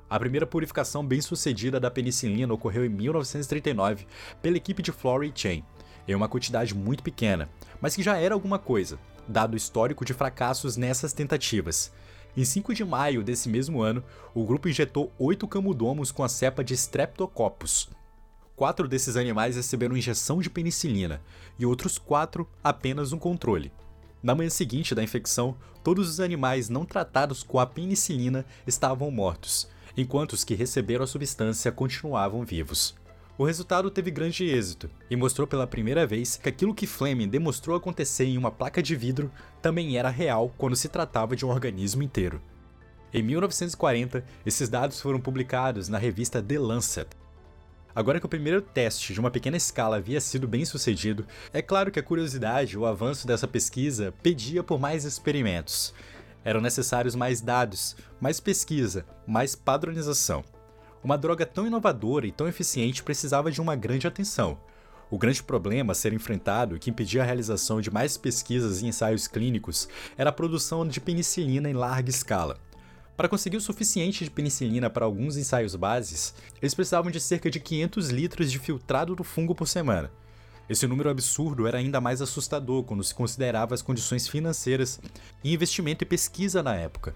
A 0.09 0.19
primeira 0.19 0.47
purificação 0.47 1.05
bem-sucedida 1.05 1.81
da 1.81 1.91
penicilina 1.91 2.53
ocorreu 2.53 2.85
em 2.85 2.89
1939 2.89 4.07
pela 4.41 4.57
equipe 4.57 4.83
de 4.83 4.93
Florey 4.93 5.33
Chain, 5.35 5.65
em 6.07 6.15
uma 6.15 6.29
quantidade 6.29 6.75
muito 6.75 7.03
pequena, 7.03 7.49
mas 7.81 7.95
que 7.95 8.03
já 8.03 8.17
era 8.17 8.35
alguma 8.35 8.59
coisa, 8.59 8.99
dado 9.29 9.55
o 9.55 9.57
histórico 9.57 10.05
de 10.05 10.15
fracassos 10.15 10.77
nessas 10.77 11.13
tentativas. 11.13 11.93
Em 12.37 12.45
5 12.45 12.75
de 12.75 12.85
maio 12.85 13.23
desse 13.23 13.49
mesmo 13.49 13.81
ano, 13.81 14.03
o 14.35 14.45
grupo 14.45 14.69
injetou 14.69 15.13
oito 15.19 15.47
camundongos 15.47 16.11
com 16.11 16.25
a 16.25 16.29
cepa 16.29 16.65
de 16.65 16.75
Streptococcus. 16.75 17.89
Quatro 18.57 18.89
desses 18.89 19.17
animais 19.17 19.57
receberam 19.57 19.97
injeção 19.97 20.41
de 20.41 20.51
penicilina 20.51 21.21
e 21.59 21.67
outros 21.67 21.99
quatro 21.99 22.49
apenas 22.63 23.13
um 23.13 23.19
controle. 23.19 23.73
Na 24.23 24.35
manhã 24.35 24.51
seguinte 24.51 24.95
da 24.95 25.03
infecção, 25.03 25.57
todos 25.83 26.09
os 26.09 26.19
animais 26.19 26.69
não 26.69 26.85
tratados 26.85 27.43
com 27.43 27.61
a 27.61 27.67
penicilina 27.67 28.45
estavam 28.67 29.11
mortos, 29.11 29.69
enquanto 29.97 30.33
os 30.33 30.45
que 30.45 30.55
receberam 30.55 31.05
a 31.05 31.07
substância 31.07 31.71
continuavam 31.71 32.45
vivos. 32.45 32.95
O 33.37 33.45
resultado 33.45 33.91
teve 33.91 34.13
grande 34.13 34.45
êxito 34.45 34.89
e 35.11 35.17
mostrou 35.17 35.45
pela 35.45 35.67
primeira 35.67 36.07
vez 36.07 36.37
que 36.37 36.49
aquilo 36.49 36.73
que 36.73 36.87
Fleming 36.87 37.27
demonstrou 37.29 37.77
acontecer 37.77 38.27
em 38.27 38.39
uma 38.39 38.51
placa 38.51 38.81
de 38.81 38.95
vidro 38.95 39.29
também 39.61 39.99
era 39.99 40.09
real 40.09 40.55
quando 40.57 40.77
se 40.77 40.89
tratava 40.89 41.35
de 41.35 41.45
um 41.45 41.49
organismo 41.49 42.05
inteiro. 42.05 42.41
Em 43.13 43.23
1940, 43.23 44.25
esses 44.47 44.69
dados 44.69 45.01
foram 45.01 45.21
publicados 45.21 45.89
na 45.89 45.99
revista 45.99 46.41
The 46.41 46.61
Lancet. 46.61 47.09
Agora 47.93 48.21
que 48.21 48.27
o 48.27 48.29
primeiro 48.29 48.63
teste 48.63 49.13
de 49.13 49.19
uma 49.19 49.33
pequena 49.33 49.57
escala 49.57 49.97
havia 49.97 50.21
sido 50.21 50.47
bem 50.47 50.65
sucedido, 50.65 51.27
é 51.53 51.61
claro 51.61 51.91
que 51.91 51.99
a 51.99 52.03
curiosidade 52.05 52.79
o 52.79 52.87
avanço 52.87 53.27
dessa 53.27 53.49
pesquisa 53.49 54.15
pedia 54.23 54.63
por 54.63 54.79
mais 54.79 55.05
experimentos. 55.05 55.93
Eram 56.45 56.61
necessários 56.61 57.17
mais 57.17 57.41
dados, 57.41 57.97
mais 58.21 58.39
pesquisa, 58.39 59.05
mais 59.27 59.57
padronização. 59.57 60.45
Uma 61.05 61.19
droga 61.19 61.45
tão 61.45 61.67
inovadora 61.67 62.27
e 62.27 62.33
tão 62.33 62.49
eficiente 62.49 63.03
precisava 63.03 63.53
de 63.53 63.61
uma 63.61 63.77
grande 63.77 64.07
atenção. 64.07 64.59
O 65.11 65.19
grande 65.19 65.43
problema 65.43 65.93
a 65.93 65.95
ser 65.95 66.15
enfrentado, 66.15 66.79
que 66.79 66.89
impedia 66.89 67.21
a 67.21 67.27
realização 67.27 67.79
de 67.79 67.91
mais 67.91 68.17
pesquisas 68.17 68.81
e 68.81 68.87
ensaios 68.87 69.29
clínicos, 69.29 69.87
era 70.17 70.31
a 70.31 70.33
produção 70.33 70.89
de 70.89 71.03
penicilina 71.03 71.69
em 71.69 71.75
larga 71.75 72.09
escala. 72.09 72.57
Para 73.19 73.29
conseguir 73.29 73.59
o 73.59 73.61
suficiente 73.61 74.25
de 74.25 74.31
penicilina 74.31 74.89
para 74.89 75.05
alguns 75.05 75.37
ensaios 75.37 75.77
bases, 75.77 76.35
eles 76.63 76.75
precisavam 76.75 77.11
de 77.11 77.21
cerca 77.21 77.51
de 77.51 77.61
500 77.61 78.09
litros 78.09 78.51
de 78.51 78.59
filtrado 78.59 79.15
do 79.15 79.23
fungo 79.23 79.55
por 79.55 79.69
semana. 79.69 80.11
Esse 80.71 80.87
número 80.87 81.11
absurdo 81.11 81.67
era 81.67 81.77
ainda 81.77 82.01
mais 82.01 82.23
assustador 82.23 82.83
quando 82.83 83.05
se 83.05 83.15
considerava 83.15 83.75
as 83.75 83.83
condições 83.83 84.27
financeiras 84.27 84.99
e 85.45 85.53
investimento 85.53 86.03
em 86.03 86.09
pesquisa 86.09 86.63
na 86.63 86.75
época. 86.75 87.15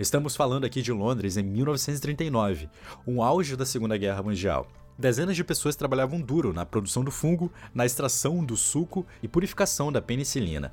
Estamos 0.00 0.34
falando 0.34 0.64
aqui 0.64 0.80
de 0.80 0.92
Londres 0.92 1.36
em 1.36 1.42
1939, 1.42 2.70
um 3.06 3.22
auge 3.22 3.54
da 3.54 3.66
Segunda 3.66 3.98
Guerra 3.98 4.22
Mundial. 4.22 4.66
Dezenas 4.98 5.36
de 5.36 5.44
pessoas 5.44 5.76
trabalhavam 5.76 6.22
duro 6.22 6.54
na 6.54 6.64
produção 6.64 7.04
do 7.04 7.10
fungo, 7.10 7.52
na 7.74 7.84
extração 7.84 8.42
do 8.42 8.56
suco 8.56 9.06
e 9.22 9.28
purificação 9.28 9.92
da 9.92 10.00
penicilina. 10.00 10.72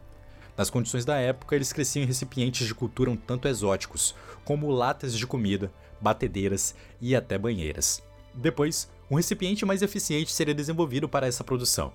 Nas 0.55 0.69
condições 0.69 1.03
da 1.03 1.17
época, 1.17 1.57
eles 1.57 1.73
cresciam 1.73 2.03
em 2.03 2.07
recipientes 2.07 2.65
de 2.65 2.73
cultura 2.73 3.11
um 3.11 3.17
tanto 3.17 3.49
exóticos, 3.49 4.15
como 4.45 4.71
latas 4.71 5.13
de 5.13 5.27
comida, 5.27 5.73
batedeiras 5.99 6.73
e 7.01 7.13
até 7.13 7.37
banheiras. 7.37 8.01
Depois, 8.33 8.89
um 9.11 9.17
recipiente 9.17 9.65
mais 9.65 9.81
eficiente 9.81 10.31
seria 10.31 10.55
desenvolvido 10.55 11.09
para 11.09 11.27
essa 11.27 11.43
produção. 11.43 11.91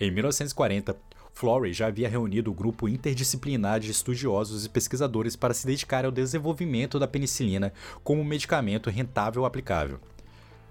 Em 0.00 0.10
1940, 0.10 0.96
Florey 1.34 1.72
já 1.72 1.88
havia 1.88 2.08
reunido 2.08 2.52
o 2.52 2.54
grupo 2.54 2.88
interdisciplinar 2.88 3.80
de 3.80 3.90
estudiosos 3.90 4.64
e 4.64 4.68
pesquisadores 4.68 5.34
para 5.34 5.52
se 5.52 5.66
dedicar 5.66 6.04
ao 6.04 6.12
desenvolvimento 6.12 6.96
da 6.96 7.08
penicilina 7.08 7.72
como 8.04 8.20
um 8.20 8.24
medicamento 8.24 8.88
rentável 8.88 9.44
aplicável. 9.44 9.98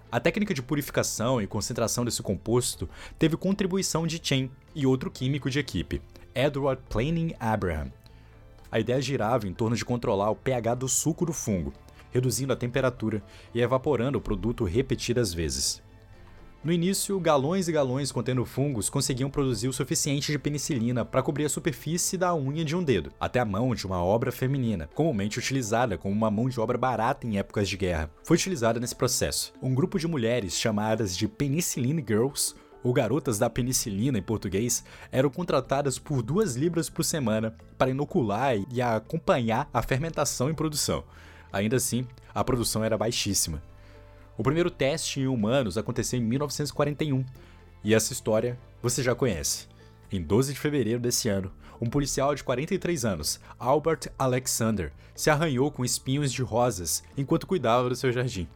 A 0.10 0.22
técnica 0.22 0.54
de 0.54 0.62
purificação 0.62 1.42
e 1.42 1.48
concentração 1.48 2.06
desse 2.06 2.24
composto 2.24 2.88
teve 3.20 3.36
contribuição 3.36 4.08
de 4.08 4.22
Chen 4.24 4.50
e 4.74 4.86
outro 4.86 5.12
químico 5.12 5.50
de 5.50 5.60
equipe, 5.60 6.02
Edward 6.34 6.82
Planning 6.88 7.36
Abraham. 7.42 7.92
A 8.72 8.80
ideia 8.80 9.02
girava 9.02 9.46
em 9.46 9.54
torno 9.54 9.76
de 9.76 9.84
controlar 9.84 10.30
o 10.30 10.36
pH 10.36 10.76
do 10.76 10.88
suco 10.88 11.26
do 11.26 11.34
fungo, 11.34 11.74
reduzindo 12.10 12.54
a 12.54 12.56
temperatura 12.56 13.22
e 13.54 13.62
evaporando 13.62 14.18
o 14.18 14.22
produto 14.22 14.64
repetidas 14.64 15.34
vezes. 15.34 15.84
No 16.64 16.72
início, 16.72 17.20
galões 17.20 17.68
e 17.68 17.74
galões 17.74 18.10
contendo 18.10 18.46
fungos 18.46 18.90
conseguiam 18.90 19.30
produzir 19.30 19.68
o 19.68 19.74
suficiente 19.74 20.32
de 20.32 20.40
penicilina 20.40 21.04
para 21.04 21.22
cobrir 21.22 21.44
a 21.44 21.50
superfície 21.50 22.18
da 22.18 22.34
unha 22.34 22.64
de 22.64 22.74
um 22.74 22.82
dedo, 22.82 23.12
até 23.20 23.42
a 23.42 23.46
mão 23.46 23.76
de 23.76 23.86
uma 23.86 24.02
obra 24.02 24.32
feminina, 24.32 24.90
comumente 24.96 25.38
utilizada 25.38 25.98
como 25.98 26.16
uma 26.16 26.32
mão 26.32 26.48
de 26.48 26.62
obra 26.62 26.78
barata 26.78 27.28
em 27.28 27.38
épocas 27.38 27.68
de 27.68 27.76
guerra. 27.76 28.10
Foi 28.24 28.38
utilizada 28.38 28.80
nesse 28.80 28.96
processo 28.96 29.52
um 29.62 29.76
grupo 29.76 30.00
de 30.00 30.08
mulheres 30.08 30.58
chamadas 30.58 31.18
de 31.18 31.28
Penicillin 31.28 31.98
Girls 31.98 32.56
ou 32.82 32.94
garotas 32.94 33.38
da 33.38 33.50
penicilina 33.50 34.18
em 34.18 34.24
português, 34.24 34.86
eram 35.12 35.30
contratadas 35.30 36.00
por 36.00 36.22
duas 36.22 36.56
libras 36.56 36.90
por 36.90 37.04
semana 37.04 37.54
para 37.78 37.92
inocular 37.92 38.56
e 38.72 38.82
acompanhar 38.82 39.70
a 39.74 39.82
fermentação 39.82 40.50
em 40.50 40.56
produção. 40.56 41.04
Ainda 41.52 41.76
assim, 41.76 42.08
a 42.34 42.42
produção 42.42 42.86
era 42.86 42.98
baixíssima. 42.98 43.62
O 44.36 44.42
primeiro 44.42 44.72
teste 44.72 45.20
em 45.20 45.28
humanos 45.28 45.78
aconteceu 45.78 46.20
em 46.20 46.24
1941, 46.24 47.24
e 47.84 47.94
essa 47.94 48.14
história 48.14 48.58
você 48.82 49.04
já 49.04 49.14
conhece. 49.14 49.68
Em 50.12 50.22
12 50.22 50.54
de 50.54 50.60
fevereiro 50.60 51.00
desse 51.00 51.30
ano, 51.30 51.52
um 51.80 51.90
policial 51.90 52.34
de 52.34 52.44
43 52.44 53.06
anos, 53.06 53.40
Albert 53.60 54.12
Alexander, 54.18 54.92
se 55.14 55.30
arranhou 55.30 55.70
com 55.70 55.86
espinhos 55.86 56.32
de 56.32 56.42
rosas 56.42 57.04
enquanto 57.16 57.46
cuidava 57.46 57.90
do 57.90 57.96
seu 57.96 58.12
jardim. 58.12 58.48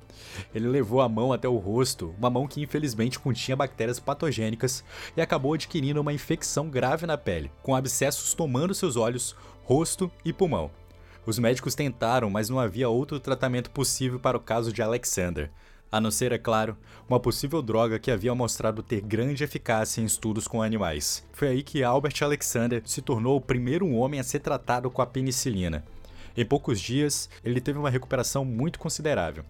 Ele 0.53 0.67
levou 0.67 0.99
a 0.99 1.09
mão 1.09 1.31
até 1.31 1.47
o 1.47 1.57
rosto, 1.57 2.15
uma 2.17 2.29
mão 2.29 2.47
que 2.47 2.61
infelizmente 2.61 3.19
continha 3.19 3.55
bactérias 3.55 3.99
patogênicas, 3.99 4.83
e 5.15 5.21
acabou 5.21 5.53
adquirindo 5.53 6.01
uma 6.01 6.13
infecção 6.13 6.69
grave 6.69 7.05
na 7.05 7.17
pele, 7.17 7.51
com 7.61 7.75
abscessos 7.75 8.33
tomando 8.33 8.73
seus 8.73 8.95
olhos, 8.95 9.35
rosto 9.63 10.11
e 10.25 10.33
pulmão. 10.33 10.71
Os 11.27 11.37
médicos 11.37 11.75
tentaram, 11.75 12.31
mas 12.31 12.49
não 12.49 12.57
havia 12.57 12.89
outro 12.89 13.19
tratamento 13.19 13.69
possível 13.69 14.19
para 14.19 14.37
o 14.37 14.41
caso 14.41 14.73
de 14.73 14.81
Alexander 14.81 15.51
a 15.91 16.01
não 16.01 16.11
ser, 16.11 16.31
é 16.31 16.37
claro, 16.37 16.77
uma 17.07 17.19
possível 17.19 17.61
droga 17.61 17.99
que 17.99 18.11
havia 18.11 18.35
mostrado 18.35 18.83
ter 18.83 19.01
grande 19.01 19.43
eficácia 19.43 20.01
em 20.01 20.05
estudos 20.05 20.47
com 20.47 20.61
animais. 20.61 21.25
Foi 21.31 21.47
aí 21.47 21.63
que 21.63 21.83
Albert 21.83 22.15
Alexander 22.21 22.81
se 22.85 23.01
tornou 23.01 23.37
o 23.37 23.41
primeiro 23.41 23.89
homem 23.91 24.19
a 24.19 24.23
ser 24.23 24.39
tratado 24.39 24.89
com 24.91 25.01
a 25.01 25.05
penicilina. 25.05 25.85
Em 26.35 26.45
poucos 26.45 26.79
dias, 26.79 27.29
ele 27.43 27.61
teve 27.61 27.79
uma 27.79 27.89
recuperação 27.89 28.43
muito 28.43 28.79
considerável. 28.79 29.43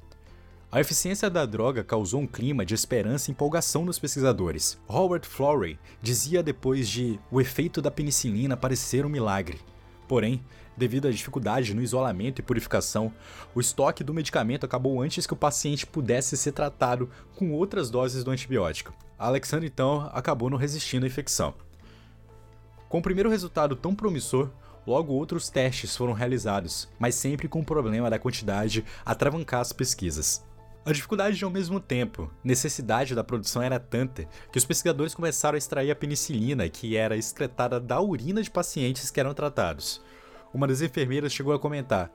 A 0.72 0.80
eficiência 0.80 1.30
da 1.30 1.46
droga 1.46 1.84
causou 1.84 2.22
um 2.22 2.28
clima 2.28 2.66
de 2.66 2.74
esperança 2.74 3.30
e 3.30 3.34
empolgação 3.34 3.86
nos 3.86 3.98
pesquisadores. 3.98 4.78
Howard 4.88 5.28
Florey 5.28 5.80
dizia 6.02 6.44
depois 6.44 6.88
de 6.88 7.20
o 7.32 7.42
efeito 7.42 7.82
da 7.82 7.90
penicilina 7.90 8.56
parecer 8.56 9.06
um 9.06 9.10
milagre. 9.10 9.60
Porém, 10.08 10.42
devido 10.76 11.08
à 11.08 11.12
dificuldade 11.12 11.74
no 11.74 11.82
isolamento 11.82 12.40
e 12.40 12.44
purificação, 12.44 13.12
o 13.54 13.60
estoque 13.60 14.04
do 14.04 14.14
medicamento 14.14 14.66
acabou 14.66 15.02
antes 15.02 15.28
que 15.28 15.34
o 15.34 15.38
paciente 15.38 15.86
pudesse 15.86 16.38
ser 16.38 16.54
tratado 16.54 17.10
com 17.36 17.52
outras 17.52 17.90
doses 17.90 18.24
do 18.24 18.32
antibiótico. 18.32 18.94
Alexander 19.18 19.68
então 19.68 20.10
acabou 20.14 20.50
não 20.50 20.58
resistindo 20.58 21.04
à 21.04 21.08
infecção. 21.08 21.54
Com 22.88 23.00
o 23.00 23.02
primeiro 23.02 23.30
resultado 23.30 23.76
tão 23.76 23.94
promissor, 23.94 24.50
logo 24.86 25.12
outros 25.12 25.50
testes 25.50 25.98
foram 25.98 26.14
realizados, 26.14 26.88
mas 26.98 27.16
sempre 27.16 27.50
com 27.50 27.60
o 27.60 27.66
problema 27.66 28.10
da 28.10 28.20
quantidade 28.20 28.86
atravancar 29.06 29.60
as 29.60 29.74
pesquisas. 29.74 30.47
A 30.88 30.94
dificuldade 30.94 31.36
de 31.36 31.44
ao 31.44 31.52
mesmo 31.52 31.82
tempo, 31.82 32.32
necessidade 32.42 33.14
da 33.14 33.22
produção 33.22 33.62
era 33.62 33.78
tanta 33.78 34.24
que 34.50 34.58
os 34.58 34.64
pesquisadores 34.64 35.14
começaram 35.14 35.56
a 35.56 35.58
extrair 35.58 35.92
a 35.92 35.96
penicilina 35.96 36.70
que 36.70 36.96
era 36.96 37.18
excretada 37.18 37.78
da 37.78 38.00
urina 38.00 38.42
de 38.42 38.50
pacientes 38.50 39.12
que 39.12 39.20
eram 39.20 39.34
tratados. 39.34 40.02
Uma 40.54 40.66
das 40.66 40.82
enfermeiras 40.82 41.34
chegou 41.34 41.54
a 41.54 41.60
comentar: 41.60 42.10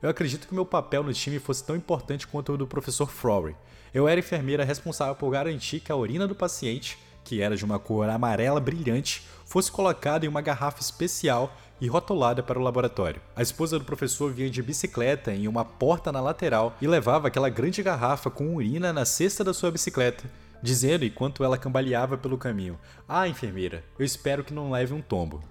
Eu 0.00 0.08
acredito 0.08 0.46
que 0.46 0.54
meu 0.54 0.64
papel 0.64 1.02
no 1.02 1.12
time 1.12 1.40
fosse 1.40 1.64
tão 1.64 1.74
importante 1.74 2.28
quanto 2.28 2.52
o 2.52 2.56
do 2.56 2.68
professor 2.68 3.10
Frowery. 3.10 3.56
Eu 3.92 4.06
era 4.06 4.20
enfermeira 4.20 4.62
responsável 4.62 5.16
por 5.16 5.32
garantir 5.32 5.80
que 5.80 5.90
a 5.90 5.96
urina 5.96 6.28
do 6.28 6.36
paciente, 6.36 6.96
que 7.24 7.40
era 7.42 7.56
de 7.56 7.64
uma 7.64 7.80
cor 7.80 8.08
amarela 8.08 8.60
brilhante, 8.60 9.26
fosse 9.44 9.72
colocada 9.72 10.24
em 10.24 10.28
uma 10.28 10.40
garrafa 10.40 10.80
especial 10.80 11.52
e 11.80 11.86
rotulada 11.88 12.42
para 12.42 12.58
o 12.58 12.62
laboratório. 12.62 13.20
A 13.34 13.42
esposa 13.42 13.78
do 13.78 13.84
professor 13.84 14.32
vinha 14.32 14.50
de 14.50 14.62
bicicleta 14.62 15.32
em 15.32 15.46
uma 15.46 15.64
porta 15.64 16.10
na 16.10 16.20
lateral 16.20 16.76
e 16.80 16.86
levava 16.86 17.28
aquela 17.28 17.48
grande 17.48 17.82
garrafa 17.82 18.30
com 18.30 18.54
urina 18.54 18.92
na 18.92 19.04
cesta 19.04 19.44
da 19.44 19.54
sua 19.54 19.70
bicicleta, 19.70 20.24
dizendo 20.62 21.04
enquanto 21.04 21.44
ela 21.44 21.58
cambaleava 21.58 22.16
pelo 22.16 22.38
caminho: 22.38 22.78
Ah, 23.08 23.28
enfermeira, 23.28 23.84
eu 23.98 24.04
espero 24.04 24.42
que 24.42 24.54
não 24.54 24.70
leve 24.70 24.94
um 24.94 25.02
tombo. 25.02 25.42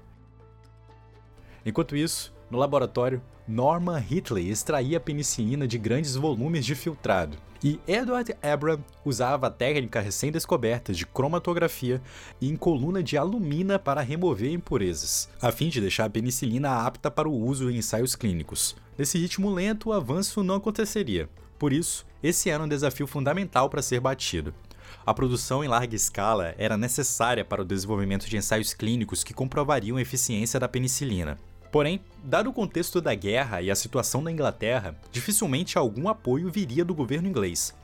Enquanto 1.66 1.96
isso, 1.96 2.35
no 2.50 2.58
laboratório, 2.58 3.22
Norman 3.48 4.00
Hitley 4.00 4.50
extraía 4.50 5.00
penicilina 5.00 5.68
de 5.68 5.78
grandes 5.78 6.16
volumes 6.16 6.66
de 6.66 6.74
filtrado, 6.74 7.38
e 7.64 7.80
Edward 7.88 8.36
Abram 8.44 8.84
usava 9.04 9.48
a 9.48 9.52
técnica 9.52 10.00
recém-descoberta 10.00 10.94
de 10.94 11.06
cromatografia 11.06 12.02
em 12.42 12.56
coluna 12.56 13.02
de 13.02 13.18
alumina 13.18 13.80
para 13.80 14.02
remover 14.02 14.52
impurezas, 14.52 15.30
a 15.42 15.52
fim 15.52 15.70
de 15.70 15.82
deixar 15.82 16.06
a 16.06 16.10
penicilina 16.10 16.86
apta 16.86 17.10
para 17.10 17.30
o 17.30 17.36
uso 17.36 17.70
em 17.72 17.78
ensaios 17.78 18.16
clínicos. 18.16 18.76
Nesse 18.98 19.18
ritmo 19.18 19.50
lento, 19.50 19.90
o 19.90 19.94
avanço 19.94 20.44
não 20.44 20.56
aconteceria. 20.56 21.30
Por 21.58 21.74
isso, 21.74 22.06
esse 22.22 22.50
era 22.50 22.64
um 22.64 22.68
desafio 22.68 23.08
fundamental 23.08 23.70
para 23.70 23.82
ser 23.82 24.00
batido. 24.00 24.54
A 25.06 25.14
produção 25.14 25.64
em 25.64 25.68
larga 25.68 25.96
escala 25.96 26.54
era 26.58 26.78
necessária 26.78 27.44
para 27.44 27.62
o 27.62 27.66
desenvolvimento 27.66 28.28
de 28.28 28.38
ensaios 28.38 28.74
clínicos 28.74 29.24
que 29.24 29.34
comprovariam 29.34 29.98
a 29.98 30.02
eficiência 30.02 30.60
da 30.60 30.68
penicilina. 30.68 31.40
Porém, 31.76 32.00
dado 32.24 32.50
o 32.50 32.54
contexto 32.54 33.02
da 33.02 33.14
guerra 33.14 33.62
e 33.62 33.70
a 33.70 33.76
situação 33.76 34.24
da 34.24 34.32
Inglaterra, 34.32 34.96
dificilmente 35.12 35.78
algum 35.78 36.08
apoio 36.08 36.50
viria 36.50 36.86
do 36.86 36.96
governo 36.96 37.28
inglês. 37.28 37.76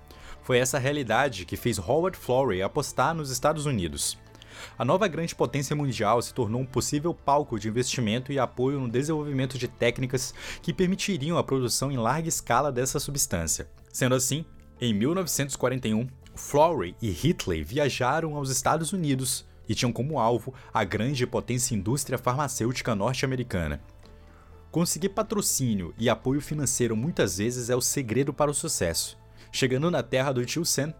Foi 0.43 0.59
essa 0.59 0.79
realidade 0.79 1.43
que 1.43 1.57
fez 1.57 1.77
Howard 1.77 2.17
Florey 2.17 2.61
apostar 2.61 3.13
nos 3.13 3.29
Estados 3.29 3.65
Unidos. 3.65 4.17
A 4.79 4.85
nova 4.85 5.09
grande 5.09 5.35
potência 5.35 5.75
mundial 5.75 6.21
se 6.21 6.33
tornou 6.33 6.61
um 6.61 6.65
possível 6.65 7.13
palco 7.13 7.59
de 7.59 7.67
investimento 7.67 8.31
e 8.31 8.39
apoio 8.39 8.79
no 8.79 8.87
desenvolvimento 8.87 9.57
de 9.57 9.67
técnicas 9.67 10.33
que 10.61 10.71
permitiriam 10.71 11.37
a 11.37 11.43
produção 11.43 11.91
em 11.91 11.97
larga 11.97 12.29
escala 12.29 12.71
dessa 12.71 12.97
substância. 12.97 13.67
Sendo 13.91 14.15
assim, 14.15 14.45
em 14.79 14.93
1941, 14.93 16.07
Florey 16.33 16.95
e 17.01 17.09
Hitley 17.09 17.61
viajaram 17.61 18.37
aos 18.37 18.49
Estados 18.49 18.93
Unidos 18.93 19.43
e 19.71 19.75
tinham 19.75 19.93
como 19.93 20.19
alvo 20.19 20.53
a 20.73 20.83
grande 20.83 21.25
potência 21.25 21.73
indústria 21.73 22.17
farmacêutica 22.17 22.93
norte-americana. 22.93 23.81
Conseguir 24.69 25.09
patrocínio 25.09 25.93
e 25.97 26.09
apoio 26.09 26.41
financeiro 26.41 26.95
muitas 26.95 27.37
vezes 27.37 27.69
é 27.69 27.75
o 27.75 27.81
segredo 27.81 28.33
para 28.33 28.51
o 28.51 28.53
sucesso. 28.53 29.17
Chegando 29.49 29.89
na 29.89 30.03
terra 30.03 30.33
do 30.33 30.45
tio 30.45 30.65
Sam, 30.65 30.93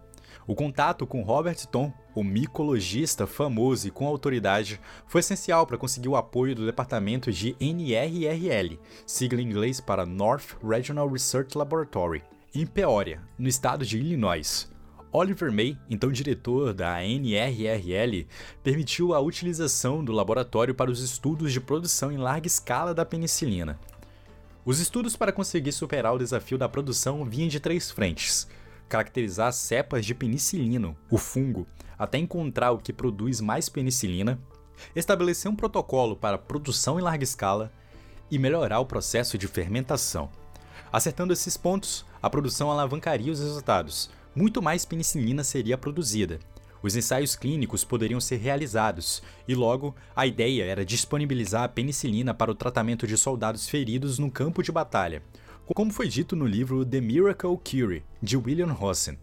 o 0.46 0.54
contato 0.54 1.06
com 1.06 1.22
Robert 1.22 1.66
Tom, 1.66 1.92
o 2.14 2.24
micologista 2.24 3.26
famoso 3.26 3.86
e 3.86 3.90
com 3.90 4.06
autoridade, 4.06 4.80
foi 5.06 5.20
essencial 5.20 5.66
para 5.66 5.78
conseguir 5.78 6.08
o 6.08 6.16
apoio 6.16 6.54
do 6.54 6.64
departamento 6.64 7.30
de 7.30 7.54
NRRL, 7.60 8.78
sigla 9.06 9.40
em 9.40 9.44
inglês 9.44 9.80
para 9.82 10.06
North 10.06 10.56
Regional 10.62 11.08
Research 11.08 11.56
Laboratory, 11.56 12.22
em 12.54 12.66
Peoria, 12.66 13.20
no 13.38 13.48
estado 13.48 13.84
de 13.84 13.98
Illinois, 13.98 14.71
Oliver 15.12 15.52
May, 15.52 15.76
então 15.90 16.10
diretor 16.10 16.72
da 16.72 17.04
NRRL, 17.04 18.26
permitiu 18.62 19.12
a 19.12 19.20
utilização 19.20 20.02
do 20.02 20.10
laboratório 20.10 20.74
para 20.74 20.90
os 20.90 21.02
estudos 21.02 21.52
de 21.52 21.60
produção 21.60 22.10
em 22.10 22.16
larga 22.16 22.46
escala 22.46 22.94
da 22.94 23.04
penicilina. 23.04 23.78
Os 24.64 24.80
estudos 24.80 25.14
para 25.14 25.30
conseguir 25.30 25.72
superar 25.72 26.14
o 26.14 26.18
desafio 26.18 26.56
da 26.56 26.66
produção 26.66 27.26
vinham 27.26 27.48
de 27.48 27.60
três 27.60 27.90
frentes: 27.90 28.48
caracterizar 28.88 29.52
cepas 29.52 30.06
de 30.06 30.14
penicilino, 30.14 30.96
o 31.10 31.18
fungo, 31.18 31.66
até 31.98 32.16
encontrar 32.16 32.70
o 32.70 32.78
que 32.78 32.92
produz 32.92 33.38
mais 33.38 33.68
penicilina, 33.68 34.40
estabelecer 34.96 35.50
um 35.50 35.56
protocolo 35.56 36.16
para 36.16 36.38
produção 36.38 36.98
em 36.98 37.02
larga 37.02 37.22
escala 37.22 37.70
e 38.30 38.38
melhorar 38.38 38.80
o 38.80 38.86
processo 38.86 39.36
de 39.36 39.46
fermentação. 39.46 40.30
Acertando 40.90 41.34
esses 41.34 41.56
pontos, 41.56 42.06
a 42.22 42.30
produção 42.30 42.70
alavancaria 42.70 43.32
os 43.32 43.40
resultados, 43.40 44.10
muito 44.34 44.62
mais 44.62 44.84
penicilina 44.84 45.44
seria 45.44 45.78
produzida. 45.78 46.38
Os 46.82 46.96
ensaios 46.96 47.36
clínicos 47.36 47.84
poderiam 47.84 48.20
ser 48.20 48.38
realizados, 48.38 49.22
e 49.46 49.54
logo 49.54 49.94
a 50.16 50.26
ideia 50.26 50.64
era 50.64 50.84
disponibilizar 50.84 51.62
a 51.62 51.68
penicilina 51.68 52.34
para 52.34 52.50
o 52.50 52.54
tratamento 52.54 53.06
de 53.06 53.16
soldados 53.16 53.68
feridos 53.68 54.18
no 54.18 54.30
campo 54.30 54.62
de 54.62 54.72
batalha, 54.72 55.22
como 55.74 55.92
foi 55.92 56.06
dito 56.06 56.36
no 56.36 56.46
livro 56.46 56.84
The 56.84 57.00
Miracle 57.00 57.56
Cure, 57.56 58.04
de 58.22 58.36
William 58.36 58.72
Rossen. 58.72 59.18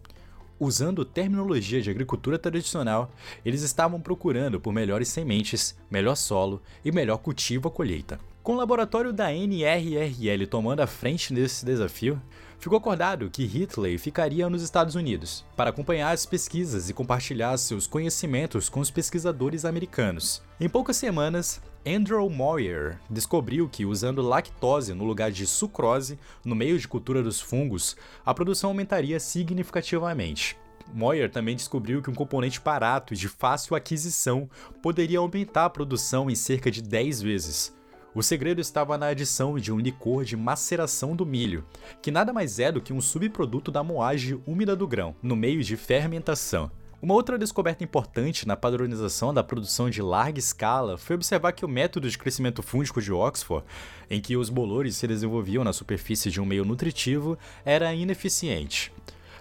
Usando 0.58 1.04
terminologia 1.04 1.80
de 1.80 1.88
agricultura 1.88 2.38
tradicional, 2.38 3.12
eles 3.44 3.62
estavam 3.62 4.00
procurando 4.00 4.60
por 4.60 4.72
melhores 4.72 5.08
sementes, 5.08 5.78
melhor 5.90 6.16
solo 6.16 6.60
e 6.84 6.92
melhor 6.92 7.18
cultivo 7.18 7.68
à 7.68 7.70
colheita. 7.70 8.18
Com 8.42 8.54
o 8.54 8.56
laboratório 8.56 9.12
da 9.12 9.32
NRRL 9.32 10.46
tomando 10.46 10.80
a 10.80 10.86
frente 10.86 11.32
desse 11.32 11.64
desafio, 11.64 12.20
ficou 12.60 12.76
acordado 12.76 13.30
que 13.30 13.46
Hitler 13.46 13.98
ficaria 13.98 14.48
nos 14.50 14.62
Estados 14.62 14.94
Unidos 14.94 15.44
para 15.56 15.70
acompanhar 15.70 16.12
as 16.12 16.26
pesquisas 16.26 16.90
e 16.90 16.94
compartilhar 16.94 17.56
seus 17.56 17.86
conhecimentos 17.86 18.68
com 18.68 18.80
os 18.80 18.90
pesquisadores 18.90 19.64
americanos. 19.64 20.42
Em 20.60 20.68
poucas 20.68 20.98
semanas, 20.98 21.60
Andrew 21.86 22.28
Moyer 22.28 22.98
descobriu 23.08 23.66
que 23.66 23.86
usando 23.86 24.20
lactose 24.20 24.92
no 24.92 25.04
lugar 25.04 25.32
de 25.32 25.46
sucrose 25.46 26.18
no 26.44 26.54
meio 26.54 26.78
de 26.78 26.86
cultura 26.86 27.22
dos 27.22 27.40
fungos, 27.40 27.96
a 28.24 28.34
produção 28.34 28.70
aumentaria 28.70 29.18
significativamente. 29.18 30.58
Moyer 30.92 31.30
também 31.30 31.56
descobriu 31.56 32.02
que 32.02 32.10
um 32.10 32.14
componente 32.14 32.60
barato 32.60 33.14
e 33.14 33.16
de 33.16 33.28
fácil 33.28 33.74
aquisição 33.74 34.50
poderia 34.82 35.20
aumentar 35.20 35.64
a 35.64 35.70
produção 35.70 36.28
em 36.28 36.34
cerca 36.34 36.70
de 36.70 36.82
10 36.82 37.22
vezes, 37.22 37.74
o 38.14 38.22
segredo 38.22 38.60
estava 38.60 38.98
na 38.98 39.06
adição 39.06 39.56
de 39.56 39.72
um 39.72 39.78
licor 39.78 40.24
de 40.24 40.36
maceração 40.36 41.14
do 41.14 41.24
milho, 41.24 41.64
que 42.02 42.10
nada 42.10 42.32
mais 42.32 42.58
é 42.58 42.72
do 42.72 42.80
que 42.80 42.92
um 42.92 43.00
subproduto 43.00 43.70
da 43.70 43.84
moagem 43.84 44.42
úmida 44.46 44.74
do 44.74 44.86
grão, 44.86 45.14
no 45.22 45.36
meio 45.36 45.62
de 45.62 45.76
fermentação. 45.76 46.70
Uma 47.00 47.14
outra 47.14 47.38
descoberta 47.38 47.82
importante 47.82 48.46
na 48.46 48.56
padronização 48.56 49.32
da 49.32 49.42
produção 49.42 49.88
de 49.88 50.02
larga 50.02 50.38
escala 50.38 50.98
foi 50.98 51.16
observar 51.16 51.52
que 51.52 51.64
o 51.64 51.68
método 51.68 52.10
de 52.10 52.18
crescimento 52.18 52.62
fúngico 52.62 53.00
de 53.00 53.10
Oxford, 53.10 53.64
em 54.10 54.20
que 54.20 54.36
os 54.36 54.50
bolores 54.50 54.96
se 54.96 55.06
desenvolviam 55.06 55.64
na 55.64 55.72
superfície 55.72 56.30
de 56.30 56.40
um 56.40 56.44
meio 56.44 56.64
nutritivo, 56.64 57.38
era 57.64 57.94
ineficiente. 57.94 58.92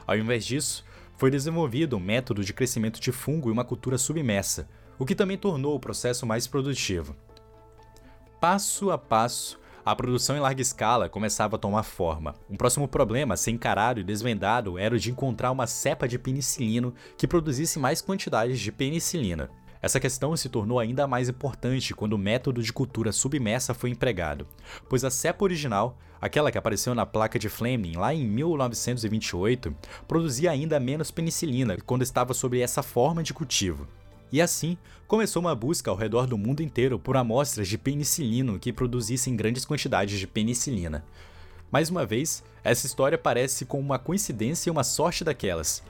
Ao 0.08 0.16
invés 0.16 0.46
disso, 0.46 0.86
foi 1.18 1.30
desenvolvido 1.30 1.98
um 1.98 2.00
método 2.00 2.46
de 2.46 2.54
crescimento 2.54 3.02
de 3.02 3.12
fungo 3.12 3.50
em 3.50 3.52
uma 3.52 3.66
cultura 3.66 3.98
submersa, 3.98 4.70
o 4.98 5.06
que 5.06 5.16
também 5.16 5.38
tornou 5.38 5.76
o 5.76 5.80
processo 5.80 6.26
mais 6.26 6.48
produtivo. 6.48 7.14
Passo 8.39 8.89
a 8.89 8.97
passo, 8.97 9.60
a 9.84 9.93
produção 9.93 10.38
em 10.38 10.39
larga 10.39 10.62
escala 10.62 11.10
começava 11.10 11.58
a 11.58 11.60
tomar 11.60 11.84
forma. 11.84 12.36
Um 12.49 12.56
próximo 12.56 12.88
problema 12.88 13.34
a 13.34 13.38
ser 13.38 13.52
encarado 13.52 13.99
e 13.99 14.04
desvendado 14.04 14.80
era 14.80 14.95
o 14.95 14.97
de 14.97 15.12
encontrar 15.12 15.52
uma 15.52 15.67
cepa 15.67 16.08
de 16.08 16.17
penicilino 16.17 16.93
que 17.17 17.28
produzisse 17.28 17.78
mais 17.78 18.02
quantidades 18.02 18.58
de 18.58 18.71
penicilina. 18.71 19.49
Essa 19.82 19.99
questão 19.99 20.38
se 20.38 20.47
tornou 20.47 20.80
ainda 20.80 21.06
mais 21.06 21.28
importante 21.28 21.93
quando 21.93 22.13
o 22.13 22.17
método 22.17 22.63
de 22.63 22.71
cultura 22.71 23.12
submersa 23.12 23.73
foi 23.73 23.89
empregado, 23.89 24.47
pois 24.88 25.04
a 25.04 25.12
cepa 25.12 25.43
original, 25.43 25.97
aquela 26.21 26.49
que 26.49 26.58
apareceu 26.58 26.95
na 26.95 27.06
placa 27.06 27.38
de 27.38 27.49
Fleming 27.49 27.97
lá 27.97 28.13
em 28.13 28.25
1928, 28.25 29.75
produzia 30.08 30.49
ainda 30.49 30.80
menos 30.80 31.12
penicilina 31.12 31.75
quando 31.86 32.04
estava 32.04 32.34
sob 32.34 32.58
essa 32.62 32.82
forma 32.82 33.21
de 33.21 33.34
cultivo. 33.34 33.86
E 34.32 34.42
assim, 34.42 34.78
começou 35.08 35.42
uma 35.42 35.56
busca 35.56 35.89
ao 35.89 35.98
redor 35.98 36.28
do 36.28 36.38
mundo 36.38 36.62
inteiro 36.62 37.00
por 37.00 37.18
amostras 37.18 37.68
de 37.68 37.78
penicilino 37.78 38.60
que 38.60 38.72
produzissem 38.72 39.36
grandes 39.36 39.65
quantidades 39.65 40.20
de 40.20 40.28
penicilina. 40.28 41.04
Mais 41.72 41.89
uma 41.89 42.06
vez, 42.06 42.44
essa 42.63 42.86
história 42.86 43.18
parece 43.18 43.65
com 43.65 43.80
uma 43.80 43.98
coincidência 43.98 44.70
e 44.70 44.72
uma 44.72 44.84
sorte 44.84 45.24
daquelas. 45.24 45.84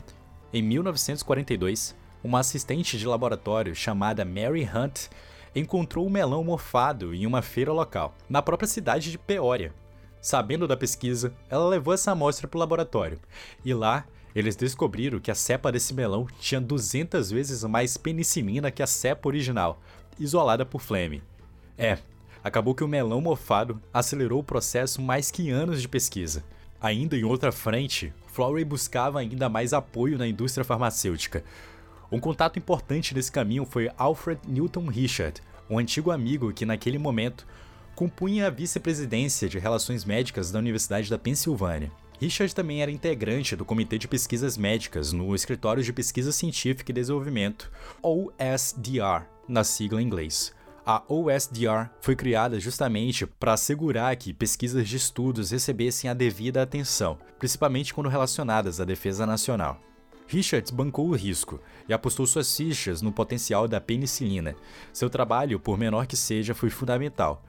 Em 0.54 0.62
1942, 0.62 1.96
uma 2.24 2.40
assistente 2.40 2.98
de 2.98 3.06
laboratório 3.06 3.76
chamada 3.76 4.26
Mary 4.26 4.64
Hunt 4.64 5.08
encontrou 5.56 6.06
um 6.06 6.10
melão 6.10 6.44
mofado 6.44 7.14
em 7.14 7.26
uma 7.26 7.42
feira 7.42 7.74
local, 7.74 8.16
na 8.30 8.42
própria 8.42 8.68
cidade 8.68 9.12
de 9.12 9.18
Peoria. 9.18 9.74
Sabendo 10.22 10.68
da 10.68 10.76
pesquisa, 10.76 11.34
ela 11.50 11.68
levou 11.68 11.94
essa 11.94 12.12
amostra 12.12 12.48
para 12.48 12.58
o 12.58 12.60
laboratório, 12.60 13.20
e 13.64 13.74
lá 13.74 14.06
eles 14.36 14.56
descobriram 14.56 15.20
que 15.20 15.32
a 15.32 15.36
cepa 15.36 15.72
desse 15.72 15.94
melão 15.94 16.28
tinha 16.40 16.62
200 16.62 17.32
vezes 17.32 17.64
mais 17.64 17.98
penicilina 17.98 18.72
que 18.72 18.84
a 18.84 18.88
cepa 18.88 19.28
original, 19.28 19.82
isolada 20.20 20.66
por 20.66 20.82
Fleming. 20.82 21.22
É, 21.78 21.98
acabou 22.44 22.76
que 22.76 22.84
o 22.84 22.88
melão 22.88 23.22
mofado 23.22 23.82
acelerou 23.94 24.40
o 24.40 24.44
processo 24.44 25.02
mais 25.02 25.32
que 25.32 25.50
anos 25.50 25.82
de 25.82 25.88
pesquisa. 25.88 26.44
Ainda 26.82 27.18
em 27.18 27.24
outra 27.24 27.52
frente, 27.52 28.14
Florey 28.28 28.64
buscava 28.64 29.20
ainda 29.20 29.50
mais 29.50 29.74
apoio 29.74 30.18
na 30.18 30.28
indústria 30.28 30.64
farmacêutica. 30.64 31.44
Um 32.12 32.20
contato 32.20 32.58
importante 32.58 33.14
nesse 33.14 33.32
caminho 33.32 33.66
foi 33.66 33.92
Alfred 33.98 34.40
Newton 34.48 34.88
Richard, 34.88 35.42
um 35.70 35.78
antigo 35.78 36.10
amigo 36.10 36.54
que 36.54 36.66
naquele 36.66 36.98
momento 36.98 37.46
compunha 37.96 38.48
a 38.48 38.50
vice-presidência 38.50 39.50
de 39.50 39.60
Relações 39.60 40.06
Médicas 40.06 40.52
da 40.52 40.60
Universidade 40.60 41.10
da 41.10 41.20
Pensilvânia. 41.20 41.92
Richard 42.20 42.54
também 42.54 42.82
era 42.82 42.92
integrante 42.92 43.56
do 43.56 43.64
Comitê 43.64 43.98
de 43.98 44.06
Pesquisas 44.06 44.58
Médicas 44.58 45.14
no 45.14 45.34
Escritório 45.34 45.82
de 45.82 45.94
Pesquisa 45.94 46.34
Científica 46.34 46.92
e 46.92 46.94
Desenvolvimento, 46.94 47.72
OSDR, 48.04 49.26
na 49.48 49.64
sigla 49.64 50.02
em 50.02 50.06
inglês. 50.06 50.54
A 50.86 51.02
OSDR 51.08 51.90
foi 52.02 52.18
criada 52.18 52.60
justamente 52.60 53.26
para 53.26 53.54
assegurar 53.54 54.14
que 54.18 54.34
pesquisas 54.34 54.86
de 54.86 54.98
estudos 54.98 55.52
recebessem 55.52 56.10
a 56.10 56.14
devida 56.14 56.62
atenção, 56.62 57.18
principalmente 57.38 57.94
quando 57.94 58.10
relacionadas 58.10 58.82
à 58.82 58.84
defesa 58.84 59.26
nacional. 59.26 59.80
Richards 60.28 60.72
bancou 60.72 61.08
o 61.08 61.16
risco 61.16 61.62
e 61.88 61.94
apostou 61.94 62.28
suas 62.28 62.54
fichas 62.56 63.02
no 63.02 63.14
potencial 63.14 63.66
da 63.66 63.80
penicilina. 63.80 64.56
Seu 64.92 65.10
trabalho, 65.10 65.58
por 65.58 65.78
menor 65.78 66.06
que 66.06 66.18
seja, 66.18 66.54
foi 66.54 66.70
fundamental. 66.70 67.46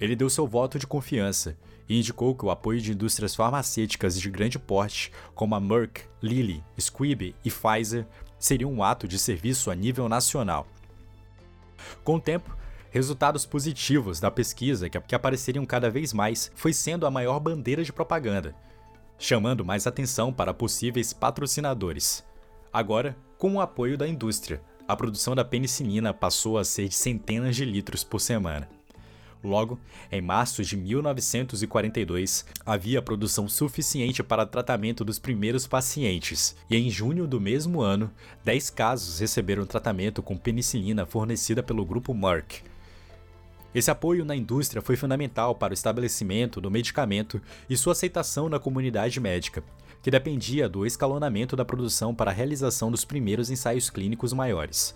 Ele 0.00 0.16
deu 0.16 0.28
seu 0.28 0.48
voto 0.48 0.80
de 0.80 0.86
confiança 0.86 1.56
e 1.88 1.98
indicou 1.98 2.34
que 2.34 2.44
o 2.44 2.50
apoio 2.50 2.80
de 2.80 2.92
indústrias 2.92 3.34
farmacêuticas 3.34 4.18
de 4.18 4.30
grande 4.30 4.58
porte, 4.58 5.12
como 5.34 5.54
a 5.54 5.60
Merck, 5.60 6.02
Lilly, 6.22 6.64
Squibb 6.78 7.34
e 7.44 7.50
Pfizer, 7.50 8.06
seria 8.38 8.68
um 8.68 8.82
ato 8.82 9.06
de 9.06 9.18
serviço 9.18 9.70
a 9.70 9.74
nível 9.74 10.08
nacional. 10.08 10.66
Com 12.02 12.16
o 12.16 12.20
tempo, 12.20 12.56
resultados 12.90 13.44
positivos 13.44 14.20
da 14.20 14.30
pesquisa, 14.30 14.88
que 14.88 15.14
apareceriam 15.14 15.66
cada 15.66 15.90
vez 15.90 16.12
mais, 16.12 16.50
foi 16.54 16.72
sendo 16.72 17.06
a 17.06 17.10
maior 17.10 17.40
bandeira 17.40 17.82
de 17.82 17.92
propaganda, 17.92 18.54
chamando 19.18 19.64
mais 19.64 19.86
atenção 19.86 20.32
para 20.32 20.54
possíveis 20.54 21.12
patrocinadores. 21.12 22.24
Agora, 22.72 23.16
com 23.38 23.54
o 23.54 23.60
apoio 23.60 23.98
da 23.98 24.08
indústria, 24.08 24.62
a 24.86 24.94
produção 24.94 25.34
da 25.34 25.44
penicilina 25.44 26.12
passou 26.12 26.58
a 26.58 26.64
ser 26.64 26.88
de 26.88 26.94
centenas 26.94 27.56
de 27.56 27.64
litros 27.64 28.04
por 28.04 28.20
semana. 28.20 28.68
Logo, 29.44 29.78
em 30.10 30.22
março 30.22 30.64
de 30.64 30.74
1942, 30.74 32.46
havia 32.64 33.02
produção 33.02 33.46
suficiente 33.46 34.22
para 34.22 34.46
tratamento 34.46 35.04
dos 35.04 35.18
primeiros 35.18 35.66
pacientes, 35.66 36.56
e 36.70 36.76
em 36.76 36.88
junho 36.88 37.26
do 37.26 37.38
mesmo 37.38 37.82
ano, 37.82 38.10
10 38.42 38.70
casos 38.70 39.20
receberam 39.20 39.66
tratamento 39.66 40.22
com 40.22 40.34
penicilina 40.34 41.04
fornecida 41.04 41.62
pelo 41.62 41.84
grupo 41.84 42.14
Merck. 42.14 42.62
Esse 43.74 43.90
apoio 43.90 44.24
na 44.24 44.34
indústria 44.34 44.80
foi 44.80 44.96
fundamental 44.96 45.54
para 45.54 45.72
o 45.72 45.74
estabelecimento 45.74 46.58
do 46.58 46.70
medicamento 46.70 47.42
e 47.68 47.76
sua 47.76 47.92
aceitação 47.92 48.48
na 48.48 48.58
comunidade 48.58 49.20
médica, 49.20 49.62
que 50.02 50.10
dependia 50.10 50.70
do 50.70 50.86
escalonamento 50.86 51.54
da 51.54 51.64
produção 51.66 52.14
para 52.14 52.30
a 52.30 52.34
realização 52.34 52.90
dos 52.90 53.04
primeiros 53.04 53.50
ensaios 53.50 53.90
clínicos 53.90 54.32
maiores. 54.32 54.94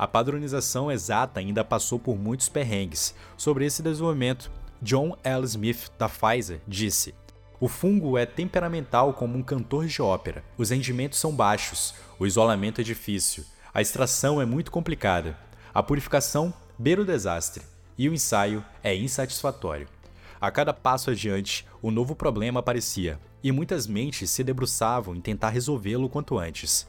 A 0.00 0.08
padronização 0.08 0.90
exata 0.90 1.40
ainda 1.40 1.62
passou 1.62 1.98
por 1.98 2.16
muitos 2.16 2.48
perrengues. 2.48 3.14
Sobre 3.36 3.66
esse 3.66 3.82
desenvolvimento, 3.82 4.50
John 4.80 5.14
L. 5.22 5.44
Smith, 5.44 5.92
da 5.98 6.08
Pfizer, 6.08 6.62
disse: 6.66 7.14
O 7.60 7.68
fungo 7.68 8.16
é 8.16 8.24
temperamental 8.24 9.12
como 9.12 9.36
um 9.36 9.42
cantor 9.42 9.84
de 9.86 10.00
ópera. 10.00 10.42
Os 10.56 10.70
rendimentos 10.70 11.18
são 11.18 11.36
baixos, 11.36 11.94
o 12.18 12.26
isolamento 12.26 12.80
é 12.80 12.84
difícil, 12.84 13.44
a 13.74 13.82
extração 13.82 14.40
é 14.40 14.46
muito 14.46 14.70
complicada, 14.70 15.36
a 15.74 15.82
purificação 15.82 16.50
beira 16.78 17.02
o 17.02 17.04
desastre 17.04 17.62
e 17.98 18.08
o 18.08 18.14
ensaio 18.14 18.64
é 18.82 18.96
insatisfatório. 18.96 19.86
A 20.40 20.50
cada 20.50 20.72
passo 20.72 21.10
adiante, 21.10 21.66
um 21.82 21.90
novo 21.90 22.16
problema 22.16 22.60
aparecia, 22.60 23.20
e 23.44 23.52
muitas 23.52 23.86
mentes 23.86 24.30
se 24.30 24.42
debruçavam 24.42 25.14
em 25.14 25.20
tentar 25.20 25.50
resolvê-lo 25.50 26.08
quanto 26.08 26.38
antes. 26.38 26.88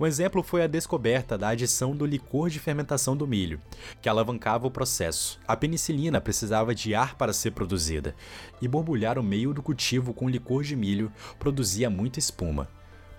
Um 0.00 0.06
exemplo 0.06 0.42
foi 0.42 0.62
a 0.62 0.66
descoberta 0.66 1.36
da 1.36 1.48
adição 1.48 1.94
do 1.94 2.06
licor 2.06 2.48
de 2.48 2.58
fermentação 2.58 3.14
do 3.14 3.26
milho, 3.26 3.60
que 4.00 4.08
alavancava 4.08 4.66
o 4.66 4.70
processo. 4.70 5.38
A 5.46 5.54
penicilina 5.54 6.22
precisava 6.22 6.74
de 6.74 6.94
ar 6.94 7.16
para 7.16 7.34
ser 7.34 7.50
produzida, 7.50 8.14
e 8.62 8.66
borbulhar 8.66 9.18
o 9.18 9.22
meio 9.22 9.52
do 9.52 9.62
cultivo 9.62 10.14
com 10.14 10.26
licor 10.26 10.62
de 10.62 10.74
milho 10.74 11.12
produzia 11.38 11.90
muita 11.90 12.18
espuma. 12.18 12.66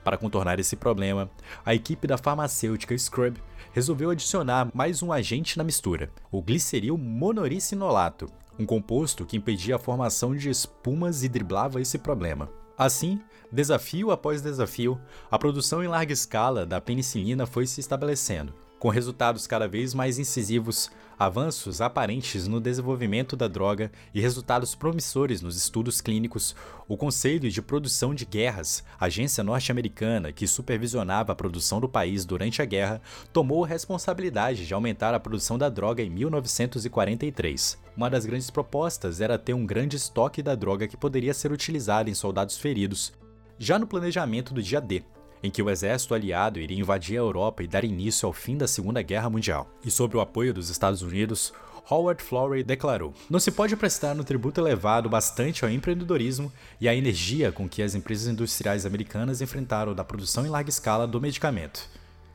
Para 0.03 0.17
contornar 0.17 0.59
esse 0.59 0.75
problema, 0.75 1.29
a 1.63 1.75
equipe 1.75 2.07
da 2.07 2.17
farmacêutica 2.17 2.97
Scrub 2.97 3.37
resolveu 3.71 4.09
adicionar 4.09 4.67
mais 4.73 5.03
um 5.03 5.11
agente 5.11 5.59
na 5.59 5.63
mistura, 5.63 6.09
o 6.31 6.41
gliceril 6.41 6.97
monoricinolato, 6.97 8.25
um 8.57 8.65
composto 8.65 9.23
que 9.23 9.37
impedia 9.37 9.75
a 9.75 9.79
formação 9.79 10.35
de 10.35 10.49
espumas 10.49 11.21
e 11.21 11.29
driblava 11.29 11.79
esse 11.79 11.99
problema. 11.99 12.49
Assim, 12.75 13.21
desafio 13.51 14.11
após 14.11 14.41
desafio, 14.41 14.99
a 15.29 15.37
produção 15.37 15.83
em 15.83 15.87
larga 15.87 16.13
escala 16.13 16.65
da 16.65 16.79
penicilina 16.79 17.45
foi 17.45 17.67
se 17.67 17.79
estabelecendo, 17.79 18.53
com 18.79 18.89
resultados 18.89 19.45
cada 19.45 19.67
vez 19.67 19.93
mais 19.93 20.17
incisivos, 20.17 20.89
avanços 21.19 21.81
aparentes 21.81 22.47
no 22.47 22.59
desenvolvimento 22.59 23.35
da 23.35 23.47
droga 23.47 23.91
e 24.11 24.19
resultados 24.19 24.73
promissores 24.73 25.39
nos 25.39 25.55
estudos 25.55 26.01
clínicos, 26.01 26.55
o 26.87 26.97
Conselho 26.97 27.47
de 27.47 27.61
Produção 27.61 28.15
de 28.15 28.25
Guerras, 28.25 28.83
agência 28.99 29.43
norte-americana 29.43 30.31
que 30.31 30.47
supervisionava 30.47 31.31
a 31.31 31.35
produção 31.35 31.79
do 31.79 31.87
país 31.87 32.25
durante 32.25 32.59
a 32.59 32.65
guerra, 32.65 32.99
tomou 33.31 33.63
a 33.63 33.67
responsabilidade 33.67 34.65
de 34.65 34.73
aumentar 34.73 35.13
a 35.13 35.19
produção 35.19 35.59
da 35.59 35.69
droga 35.69 36.01
em 36.01 36.09
1943. 36.09 37.77
Uma 37.95 38.09
das 38.09 38.25
grandes 38.25 38.49
propostas 38.49 39.21
era 39.21 39.37
ter 39.37 39.53
um 39.53 39.63
grande 39.63 39.97
estoque 39.97 40.41
da 40.41 40.55
droga 40.55 40.87
que 40.87 40.97
poderia 40.97 41.35
ser 41.35 41.51
utilizado 41.51 42.09
em 42.09 42.15
soldados 42.15 42.57
feridos, 42.57 43.13
já 43.61 43.77
no 43.77 43.85
planejamento 43.85 44.55
do 44.55 44.63
dia 44.63 44.81
D, 44.81 45.03
em 45.43 45.51
que 45.51 45.61
o 45.61 45.69
exército 45.69 46.15
aliado 46.15 46.59
iria 46.59 46.79
invadir 46.79 47.17
a 47.17 47.21
Europa 47.21 47.61
e 47.61 47.67
dar 47.67 47.83
início 47.83 48.25
ao 48.25 48.33
fim 48.33 48.57
da 48.57 48.67
Segunda 48.67 49.03
Guerra 49.03 49.29
Mundial. 49.29 49.69
E 49.85 49.91
sob 49.91 50.17
o 50.17 50.19
apoio 50.19 50.51
dos 50.51 50.71
Estados 50.71 51.03
Unidos, 51.03 51.53
Howard 51.87 52.23
Florey 52.23 52.63
declarou: 52.63 53.13
Não 53.29 53.39
se 53.39 53.51
pode 53.51 53.75
prestar 53.75 54.19
um 54.19 54.23
tributo 54.23 54.59
elevado 54.59 55.07
bastante 55.07 55.63
ao 55.63 55.69
empreendedorismo 55.69 56.51
e 56.79 56.89
à 56.89 56.95
energia 56.95 57.51
com 57.51 57.69
que 57.69 57.83
as 57.83 57.93
empresas 57.93 58.27
industriais 58.27 58.83
americanas 58.83 59.41
enfrentaram 59.41 59.93
da 59.93 60.03
produção 60.03 60.43
em 60.43 60.49
larga 60.49 60.71
escala 60.71 61.05
do 61.05 61.21
medicamento. 61.21 61.87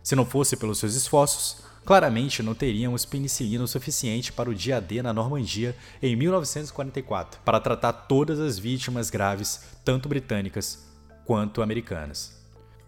Se 0.05 0.15
não 0.15 0.25
fosse 0.25 0.57
pelos 0.57 0.79
seus 0.79 0.95
esforços, 0.95 1.57
claramente 1.85 2.41
não 2.41 2.55
teriam 2.55 2.95
penicilina 3.11 3.65
o 3.65 3.69
suficiente 3.69 4.33
para 4.33 4.49
o 4.49 4.55
dia 4.55 4.81
D 4.81 5.03
na 5.03 5.13
Normandia 5.13 5.77
em 6.01 6.15
1944 6.15 7.41
para 7.45 7.59
tratar 7.59 7.93
todas 7.93 8.39
as 8.39 8.61
vítimas 8.61 9.11
graves, 9.11 9.63
tanto 9.85 10.09
britânicas 10.09 10.86
quanto 11.27 11.61
americanas. 11.61 12.35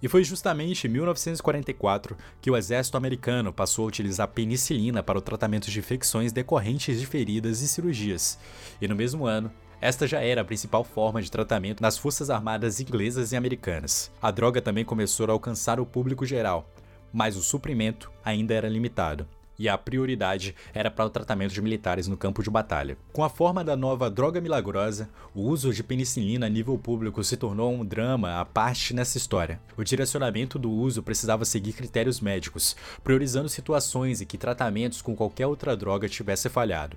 E 0.01 0.07
foi 0.07 0.23
justamente 0.23 0.87
em 0.87 0.91
1944 0.91 2.17
que 2.41 2.51
o 2.51 2.57
exército 2.57 2.97
americano 2.97 3.53
passou 3.53 3.85
a 3.85 3.89
utilizar 3.89 4.29
penicilina 4.29 5.03
para 5.03 5.19
o 5.19 5.21
tratamento 5.21 5.69
de 5.69 5.79
infecções 5.79 6.33
decorrentes 6.33 7.01
de 7.01 7.07
feridas 7.07 7.61
e 7.63 7.69
cirurgias. 7.69 8.39
E 8.81 8.87
no 8.87 8.95
mesmo 8.95 9.27
ano, 9.27 9.51
esta 9.81 10.07
já 10.07 10.21
era 10.21 10.43
a 10.43 10.45
principal 10.45 10.85
forma 10.85 11.21
de 11.21 11.31
tratamento 11.31 11.81
nas 11.81 11.99
forças 11.99 12.31
armadas 12.31 12.79
inglesas 12.81 13.33
e 13.33 13.37
americanas. 13.37 14.11
A 14.23 14.31
droga 14.31 14.63
também 14.63 14.85
começou 14.85 15.27
a 15.27 15.33
alcançar 15.33 15.81
o 15.81 15.87
público 15.87 16.25
geral, 16.25 16.71
mas 17.13 17.37
o 17.37 17.43
suprimento 17.43 18.11
ainda 18.25 18.55
era 18.55 18.69
limitado 18.69 19.27
e 19.59 19.69
a 19.69 19.77
prioridade 19.77 20.55
era 20.73 20.91
para 20.91 21.07
o 21.07 21.11
tratamento 21.11 21.53
de 21.53 21.61
militares 21.61 22.07
no 22.07 22.17
campo 22.17 22.43
de 22.43 22.51
batalha. 22.51 22.97
Com 23.13 23.25
a 23.25 23.29
forma 23.29 23.65
da 23.65 23.77
nova 23.77 24.09
droga 24.09 24.41
milagrosa, 24.41 25.11
o 25.35 25.43
uso 25.43 25.73
de 25.73 25.83
penicilina 25.83 26.47
a 26.47 26.49
nível 26.49 26.79
público 26.79 27.25
se 27.25 27.37
tornou 27.37 27.73
um 27.73 27.85
drama 27.85 28.41
à 28.41 28.45
parte 28.45 28.95
nessa 28.95 29.19
história. 29.19 29.61
O 29.77 29.83
direcionamento 29.83 30.59
do 30.59 30.71
uso 30.71 31.03
precisava 31.03 31.45
seguir 31.45 31.73
critérios 31.73 32.21
médicos, 32.21 32.77
priorizando 33.03 33.49
situações 33.49 34.21
em 34.21 34.27
que 34.27 34.39
tratamentos 34.39 35.03
com 35.03 35.17
qualquer 35.17 35.47
outra 35.47 35.77
droga 35.77 36.09
tivesse 36.09 36.49
falhado. 36.49 36.97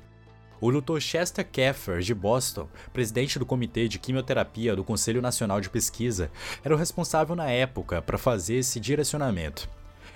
O 0.59 0.71
Dr. 0.71 0.99
Chester 0.99 1.47
Keffer, 1.51 2.01
de 2.01 2.13
Boston, 2.13 2.69
presidente 2.93 3.39
do 3.39 3.47
Comitê 3.47 3.87
de 3.87 3.97
Quimioterapia 3.97 4.75
do 4.75 4.83
Conselho 4.83 5.19
Nacional 5.19 5.59
de 5.59 5.71
Pesquisa, 5.71 6.29
era 6.63 6.75
o 6.75 6.77
responsável 6.77 7.35
na 7.35 7.49
época 7.49 7.99
para 7.99 8.19
fazer 8.19 8.57
esse 8.57 8.79
direcionamento. 8.79 9.67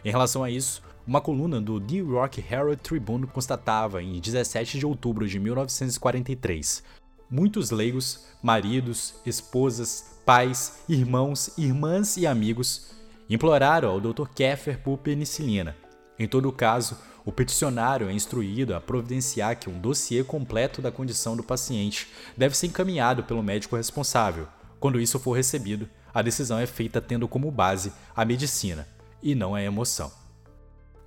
Em 0.03 0.11
relação 0.11 0.43
a 0.43 0.51
isso, 0.51 0.83
uma 1.07 1.21
coluna 1.21 1.61
do 1.61 1.79
New 1.79 2.13
York 2.13 2.43
Herald 2.49 2.77
Tribune 2.77 3.27
constatava 3.27 4.01
em 4.01 4.19
17 4.19 4.79
de 4.79 4.85
outubro 4.85 5.27
de 5.27 5.39
1943: 5.39 6.83
muitos 7.29 7.69
leigos, 7.69 8.25
maridos, 8.41 9.15
esposas, 9.25 10.19
pais, 10.25 10.83
irmãos, 10.89 11.51
irmãs 11.57 12.17
e 12.17 12.25
amigos 12.25 12.91
imploraram 13.29 13.89
ao 13.89 14.01
Dr. 14.01 14.27
Keffer 14.33 14.81
por 14.81 14.97
penicilina. 14.97 15.75
Em 16.17 16.27
todo 16.27 16.51
caso, 16.51 16.97
o 17.23 17.31
peticionário 17.31 18.09
é 18.09 18.13
instruído 18.13 18.75
a 18.75 18.81
providenciar 18.81 19.59
que 19.59 19.69
um 19.69 19.79
dossiê 19.79 20.23
completo 20.23 20.81
da 20.81 20.91
condição 20.91 21.35
do 21.35 21.43
paciente 21.43 22.07
deve 22.37 22.55
ser 22.55 22.67
encaminhado 22.67 23.23
pelo 23.23 23.43
médico 23.43 23.75
responsável. 23.75 24.47
Quando 24.79 24.99
isso 24.99 25.19
for 25.19 25.33
recebido, 25.33 25.89
a 26.13 26.21
decisão 26.21 26.57
é 26.57 26.65
feita 26.65 27.01
tendo 27.01 27.27
como 27.27 27.51
base 27.51 27.91
a 28.15 28.23
medicina 28.23 28.87
e 29.21 29.35
não 29.35 29.53
a 29.53 29.61
emoção. 29.61 30.24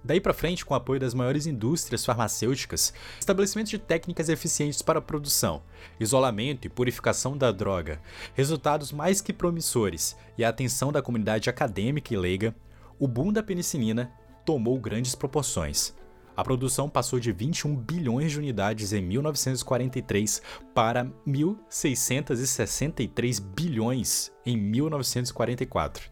Daí 0.03 0.21
para 0.21 0.33
frente, 0.33 0.65
com 0.65 0.75
o 0.75 0.77
apoio 0.77 1.01
das 1.01 1.15
maiores 1.15 1.47
indústrias 1.47 2.05
farmacêuticas, 2.05 2.93
estabelecimento 3.19 3.69
de 3.69 3.79
técnicas 3.79 4.29
eficientes 4.29 4.81
para 4.81 5.01
a 5.01 5.03
produção, 5.03 5.63
isolamento 5.99 6.67
e 6.67 6.71
purificação 6.71 7.37
da 7.37 7.51
droga, 7.51 8.01
resultados 8.35 8.93
mais 8.93 9.21
que 9.21 9.33
promissores 9.33 10.17
e 10.37 10.45
a 10.45 10.49
atenção 10.49 10.93
da 10.93 11.03
comunidade 11.03 11.51
acadêmica 11.51 12.15
e 12.15 12.17
leiga, 12.17 12.55
o 12.99 13.09
boom 13.09 13.33
da 13.33 13.43
penicilina 13.43 14.13
tomou 14.45 14.79
grandes 14.79 15.15
proporções. 15.15 15.95
A 16.39 16.45
produção 16.45 16.89
passou 16.89 17.19
de 17.19 17.33
21 17.33 17.75
bilhões 17.75 18.31
de 18.31 18.39
unidades 18.39 18.93
em 18.93 19.03
1943 19.03 20.41
para 20.73 21.05
1.663 21.27 23.41
bilhões 23.41 24.31
em 24.47 24.57
1944. 24.57 26.09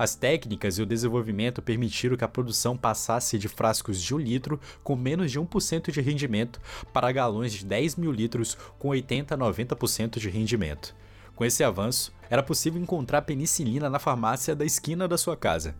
As 0.00 0.14
técnicas 0.14 0.78
e 0.78 0.82
o 0.82 0.86
desenvolvimento 0.86 1.60
permitiram 1.60 2.16
que 2.16 2.24
a 2.24 2.28
produção 2.28 2.74
passasse 2.74 3.38
de 3.38 3.48
frascos 3.48 4.00
de 4.00 4.14
1 4.14 4.18
litro 4.18 4.58
com 4.82 4.96
menos 4.96 5.30
de 5.30 5.38
1% 5.38 5.90
de 5.92 6.00
rendimento 6.00 6.58
para 6.90 7.12
galões 7.12 7.52
de 7.52 7.66
10 7.66 7.96
mil 7.96 8.10
litros 8.10 8.56
com 8.78 8.88
80 8.88 9.34
a 9.34 9.36
90% 9.36 10.18
de 10.18 10.30
rendimento. 10.30 10.96
Com 11.36 11.44
esse 11.44 11.62
avanço, 11.62 12.14
era 12.30 12.42
possível 12.42 12.80
encontrar 12.80 13.20
penicilina 13.20 13.90
na 13.90 13.98
farmácia 13.98 14.56
da 14.56 14.64
esquina 14.64 15.06
da 15.06 15.18
sua 15.18 15.36
casa. 15.36 15.76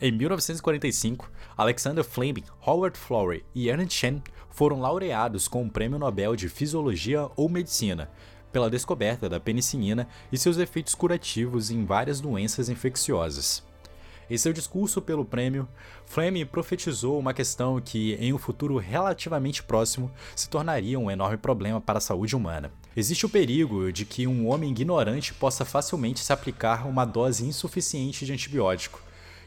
Em 0.00 0.10
1945, 0.10 1.30
Alexander 1.56 2.02
Fleming, 2.02 2.42
Howard 2.66 2.98
Florey 2.98 3.44
e 3.54 3.68
Ernst 3.68 3.96
Chen 3.96 4.20
foram 4.50 4.80
laureados 4.80 5.46
com 5.46 5.64
o 5.64 5.70
Prêmio 5.70 6.00
Nobel 6.00 6.34
de 6.34 6.48
Fisiologia 6.48 7.30
ou 7.36 7.48
Medicina, 7.48 8.10
pela 8.52 8.70
descoberta 8.70 9.28
da 9.28 9.40
penicilina 9.40 10.06
e 10.30 10.38
seus 10.38 10.58
efeitos 10.58 10.94
curativos 10.94 11.70
em 11.70 11.84
várias 11.84 12.20
doenças 12.20 12.68
infecciosas. 12.68 13.62
Em 14.30 14.36
seu 14.38 14.52
discurso 14.52 15.02
pelo 15.02 15.24
prêmio, 15.24 15.68
Fleming 16.06 16.46
profetizou 16.46 17.18
uma 17.18 17.34
questão 17.34 17.80
que, 17.80 18.14
em 18.14 18.32
um 18.32 18.38
futuro 18.38 18.78
relativamente 18.78 19.62
próximo, 19.62 20.10
se 20.34 20.48
tornaria 20.48 20.98
um 20.98 21.10
enorme 21.10 21.36
problema 21.36 21.80
para 21.80 21.98
a 21.98 22.00
saúde 22.00 22.34
humana. 22.36 22.72
Existe 22.96 23.26
o 23.26 23.28
perigo 23.28 23.92
de 23.92 24.06
que 24.06 24.26
um 24.26 24.48
homem 24.48 24.70
ignorante 24.70 25.34
possa 25.34 25.64
facilmente 25.64 26.20
se 26.20 26.32
aplicar 26.32 26.86
uma 26.86 27.04
dose 27.04 27.44
insuficiente 27.44 28.24
de 28.24 28.32
antibiótico, 28.32 29.02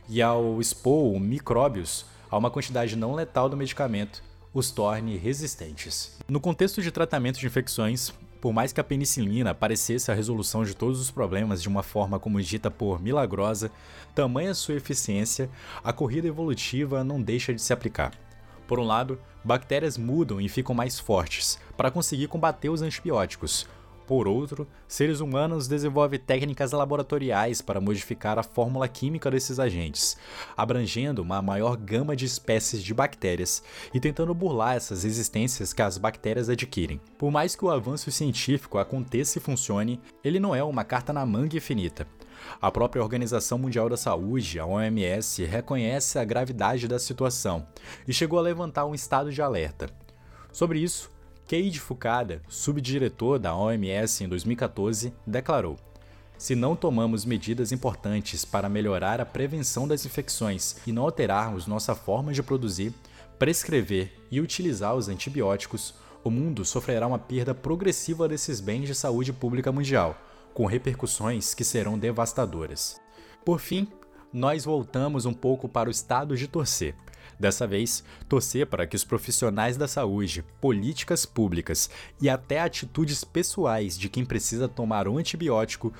e 0.08 0.22
ao 0.22 0.60
expor 0.60 1.20
micróbios 1.20 2.06
a 2.30 2.38
uma 2.38 2.52
quantidade 2.52 2.96
não 2.96 3.16
letal 3.16 3.50
do 3.50 3.58
medicamento, 3.58 4.22
os 4.54 4.72
torne 4.72 5.18
resistentes. 5.18 6.18
No 6.28 6.40
contexto 6.40 6.82
de 6.82 6.92
tratamento 6.92 7.40
de 7.40 7.48
infecções, 7.48 8.14
por 8.46 8.54
mais 8.54 8.72
que 8.72 8.80
a 8.80 8.84
penicilina 8.84 9.56
parecesse 9.56 10.12
a 10.12 10.14
resolução 10.14 10.64
de 10.64 10.76
todos 10.76 11.02
os 11.02 11.10
problemas 11.10 11.64
de 11.64 11.68
uma 11.68 11.82
forma 11.82 12.20
como 12.20 12.40
dita 12.40 12.70
por 12.70 13.02
milagrosa, 13.02 13.72
tamanha 14.14 14.54
sua 14.54 14.76
eficiência, 14.76 15.50
a 15.84 15.92
corrida 15.92 16.28
evolutiva 16.28 17.04
não 17.04 17.20
deixa 17.20 17.56
de 17.56 17.60
se 17.60 17.74
aplicar. 17.74 18.12
Por 18.68 18.80
um 18.80 18.84
lado, 18.84 19.20
bactérias 19.44 19.98
mudam 19.98 20.40
e 20.40 20.48
ficam 20.48 20.76
mais 20.76 21.00
fortes 21.00 21.58
para 21.76 21.90
conseguir 21.90 22.28
combater 22.28 22.70
os 22.70 22.84
antibióticos, 22.84 23.68
por 24.08 24.28
outro, 24.28 24.68
seres 24.88 25.20
humanos 25.20 25.68
desenvolvem 25.68 26.20
técnicas 26.20 26.72
laboratoriais 26.72 27.62
para 27.62 27.82
modificar 27.82 28.38
a 28.38 28.44
fórmula 28.44 28.88
química 28.88 29.32
desses 29.32 29.60
agentes, 29.60 30.18
abrangendo 30.56 31.22
uma 31.22 31.42
maior 31.42 31.76
gama 31.76 32.16
de 32.16 32.26
espécies 32.26 32.84
de 32.84 32.94
bactérias 32.94 33.64
e 33.94 34.00
tentando 34.00 34.34
burlar 34.34 34.76
essas 34.76 35.04
resistências 35.04 35.74
que 35.74 35.82
as 35.82 35.98
bactérias 35.98 36.50
adquirem. 36.50 37.02
Por 37.18 37.32
mais 37.32 37.56
que 37.56 37.66
o 37.66 37.72
avanço 37.72 38.12
científico 38.12 38.78
aconteça 38.78 39.38
e 39.38 39.42
funcione, 39.42 40.00
ele 40.24 40.40
não 40.40 40.56
é 40.56 40.64
uma 40.64 40.84
carta 40.84 41.12
na 41.12 41.26
manga 41.26 41.58
infinita. 41.58 42.08
A 42.62 42.72
própria 42.72 43.02
Organização 43.02 43.58
Mundial 43.58 43.90
da 43.90 43.98
Saúde, 43.98 44.60
a 44.60 44.66
OMS, 44.66 45.44
reconhece 45.46 46.20
a 46.20 46.24
gravidade 46.24 46.88
da 46.88 47.00
situação 47.00 47.66
e 48.08 48.14
chegou 48.14 48.38
a 48.38 48.42
levantar 48.44 48.86
um 48.86 48.94
estado 48.94 49.32
de 49.32 49.42
alerta. 49.42 49.90
Sobre 50.52 50.80
isso, 50.80 51.12
Keiji 51.48 51.80
Fukada, 51.80 52.42
subdiretor 52.50 53.38
da 53.38 53.56
OMS 53.56 54.24
em 54.24 54.28
2014, 54.28 55.14
declarou: 55.28 55.78
Se 56.40 56.56
não 56.56 56.76
tomamos 56.76 57.24
medidas 57.24 57.72
importantes 57.72 58.44
para 58.44 58.68
melhorar 58.68 59.22
a 59.22 59.26
prevenção 59.26 59.88
das 59.88 60.08
infecções 60.08 60.78
e 60.88 60.92
não 60.92 61.04
alterarmos 61.04 61.68
nossa 61.68 61.94
forma 61.94 62.34
de 62.34 62.42
produzir, 62.42 62.92
prescrever 63.38 64.12
e 64.32 64.42
utilizar 64.42 64.96
os 64.96 65.08
antibióticos, 65.08 65.94
o 66.24 66.32
mundo 66.32 66.66
sofrerá 66.66 67.06
uma 67.06 67.20
perda 67.20 67.54
progressiva 67.54 68.28
desses 68.28 68.60
bens 68.60 68.88
de 68.88 68.96
saúde 68.96 69.32
pública 69.32 69.72
mundial, 69.72 70.20
com 70.52 70.66
repercussões 70.66 71.54
que 71.54 71.64
serão 71.64 72.00
devastadoras. 72.00 73.00
Por 73.46 73.60
fim, 73.60 73.88
nós 74.34 74.66
voltamos 74.66 75.28
um 75.28 75.34
pouco 75.34 75.70
para 75.70 75.90
o 75.90 75.92
estado 75.92 76.36
de 76.36 76.48
torcer. 76.48 76.96
Dessa 77.40 77.68
vez, 77.68 78.04
torcer 78.30 78.68
para 78.68 78.88
que 78.88 78.96
os 78.96 79.04
profissionais 79.04 79.78
da 79.78 79.88
saúde, 79.88 80.44
políticas 80.62 81.26
públicas 81.26 81.90
e 82.22 82.30
até 82.30 82.60
atitudes 82.60 83.24
pessoais 83.24 83.98
de 83.98 84.10
quem 84.10 84.26
precisa 84.26 84.68
tomar 84.68 85.08
um 85.08 85.18
antibiótico 85.18 85.94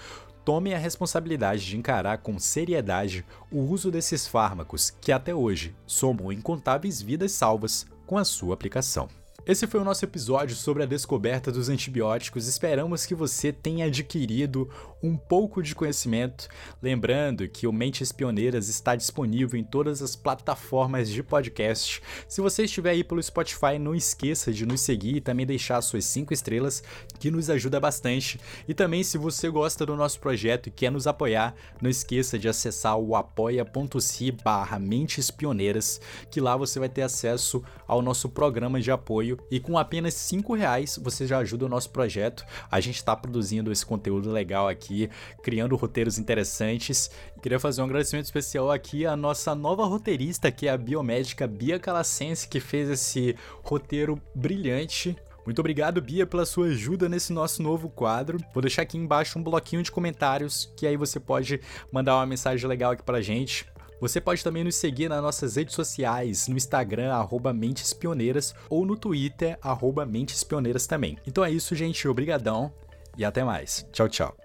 tomem 0.46 0.76
a 0.76 0.78
responsabilidade 0.78 1.66
de 1.66 1.76
encarar 1.76 2.20
com 2.20 2.38
seriedade 2.38 3.26
o 3.52 3.62
uso 3.62 3.90
desses 3.90 4.28
fármacos 4.28 4.92
que 5.02 5.12
até 5.12 5.34
hoje 5.34 5.76
somam 5.88 6.32
incontáveis 6.32 7.02
vidas 7.02 7.32
salvas 7.32 7.88
com 8.06 8.18
a 8.18 8.24
sua 8.24 8.54
aplicação. 8.54 9.10
Esse 9.48 9.68
foi 9.68 9.80
o 9.80 9.84
nosso 9.84 10.04
episódio 10.04 10.56
sobre 10.56 10.82
a 10.82 10.88
descoberta 10.88 11.52
dos 11.52 11.70
antibióticos. 11.70 12.48
Esperamos 12.48 13.06
que 13.06 13.14
você 13.14 13.54
tenha 13.54 13.86
adquirido 13.86 14.68
um 15.02 15.16
pouco 15.16 15.62
de 15.62 15.76
conhecimento. 15.76 16.48
Lembrando 16.82 17.48
que 17.48 17.68
o 17.68 17.74
Mentes 17.74 18.12
Pioneiras 18.12 18.70
está 18.70 18.96
disponível 18.96 19.60
em 19.60 19.64
todas 19.64 20.02
as 20.02 20.16
plataformas 20.16 21.10
de 21.10 21.22
podcast. 21.22 22.02
Se 22.28 22.42
você 22.42 22.64
estiver 22.64 22.92
aí 22.92 23.04
pelo 23.04 23.22
Spotify, 23.22 23.78
não 23.80 23.94
esqueça 23.96 24.52
de 24.52 24.66
nos 24.66 24.82
seguir 24.82 25.18
e 25.18 25.22
também 25.22 25.46
deixar 25.46 25.82
suas 25.82 26.06
5 26.06 26.34
estrelas, 26.34 26.84
que 27.20 27.32
nos 27.32 27.50
ajuda 27.50 27.80
bastante. 27.80 28.40
E 28.68 28.74
também, 28.74 29.04
se 29.04 29.18
você 29.18 29.50
gosta 29.50 29.86
do 29.86 29.96
nosso 29.96 30.20
projeto 30.20 30.68
e 30.68 30.72
quer 30.72 30.92
nos 30.92 31.08
apoiar, 31.08 31.56
não 31.82 31.90
esqueça 31.90 32.40
de 32.40 32.48
acessar 32.48 32.98
o 32.98 33.16
apoia.se 33.16 34.32
barra 34.32 34.80
Mentes 34.80 35.30
Pioneiras, 35.30 36.00
que 36.30 36.42
lá 36.42 36.56
você 36.58 36.80
vai 36.80 36.90
ter 36.90 37.02
acesso 37.02 37.64
ao 37.88 38.02
nosso 38.02 38.30
programa 38.30 38.82
de 38.82 38.92
apoio 38.92 39.38
e 39.52 39.60
com 39.60 39.78
apenas 39.78 40.14
cinco 40.14 40.54
reais 40.56 41.00
você 41.02 41.28
já 41.28 41.40
ajuda 41.40 41.66
o 41.66 41.70
nosso 41.70 41.90
projeto. 41.90 42.46
A 42.70 42.80
gente 42.80 42.96
está 42.98 43.16
produzindo 43.16 43.72
esse 43.72 43.86
conteúdo 43.86 44.32
legal 44.32 44.68
aqui, 44.68 44.95
criando 45.42 45.76
roteiros 45.76 46.18
interessantes. 46.18 47.10
Queria 47.42 47.60
fazer 47.60 47.82
um 47.82 47.86
agradecimento 47.86 48.26
especial 48.26 48.72
aqui 48.72 49.06
à 49.06 49.16
nossa 49.16 49.54
nova 49.54 49.86
roteirista, 49.86 50.52
que 50.52 50.68
é 50.68 50.72
a 50.72 50.78
biomédica 50.78 51.48
Bia 51.48 51.80
Calacense, 51.80 52.48
que 52.48 52.60
fez 52.60 52.90
esse 52.90 53.36
roteiro 53.64 54.22
brilhante. 54.34 55.16
Muito 55.46 55.60
obrigado, 55.60 56.02
Bia, 56.02 56.26
pela 56.26 56.46
sua 56.46 56.68
ajuda 56.68 57.08
nesse 57.08 57.32
nosso 57.32 57.62
novo 57.62 57.88
quadro. 57.88 58.40
Vou 58.52 58.62
deixar 58.62 58.82
aqui 58.82 58.98
embaixo 58.98 59.38
um 59.38 59.44
bloquinho 59.44 59.84
de 59.84 59.92
comentários 59.92 60.74
que 60.76 60.88
aí 60.88 60.98
você 60.98 61.20
pode 61.20 61.62
mandar 61.92 62.16
uma 62.16 62.26
mensagem 62.26 62.68
legal 62.68 62.94
aqui 62.94 63.04
pra 63.04 63.22
gente. 63.22 63.68
Você 64.02 64.20
pode 64.20 64.44
também 64.44 64.64
nos 64.64 64.76
seguir 64.76 65.08
nas 65.08 65.22
nossas 65.22 65.56
redes 65.56 65.74
sociais, 65.74 66.48
no 66.48 66.58
Instagram, 66.58 67.14
arroba 67.14 67.54
Mentes 67.54 67.94
Pioneiras, 67.94 68.54
ou 68.70 68.86
no 68.86 68.98
Twitter, 68.98 69.58
arroba 69.62 70.06
Mentes 70.06 70.44
Pioneiras 70.44 70.86
também. 70.86 71.18
Então 71.26 71.46
é 71.46 71.52
isso, 71.52 71.76
gente. 71.76 72.08
Obrigadão 72.08 72.74
e 73.18 73.24
até 73.24 73.44
mais. 73.44 73.88
Tchau, 73.92 74.10
tchau. 74.10 74.45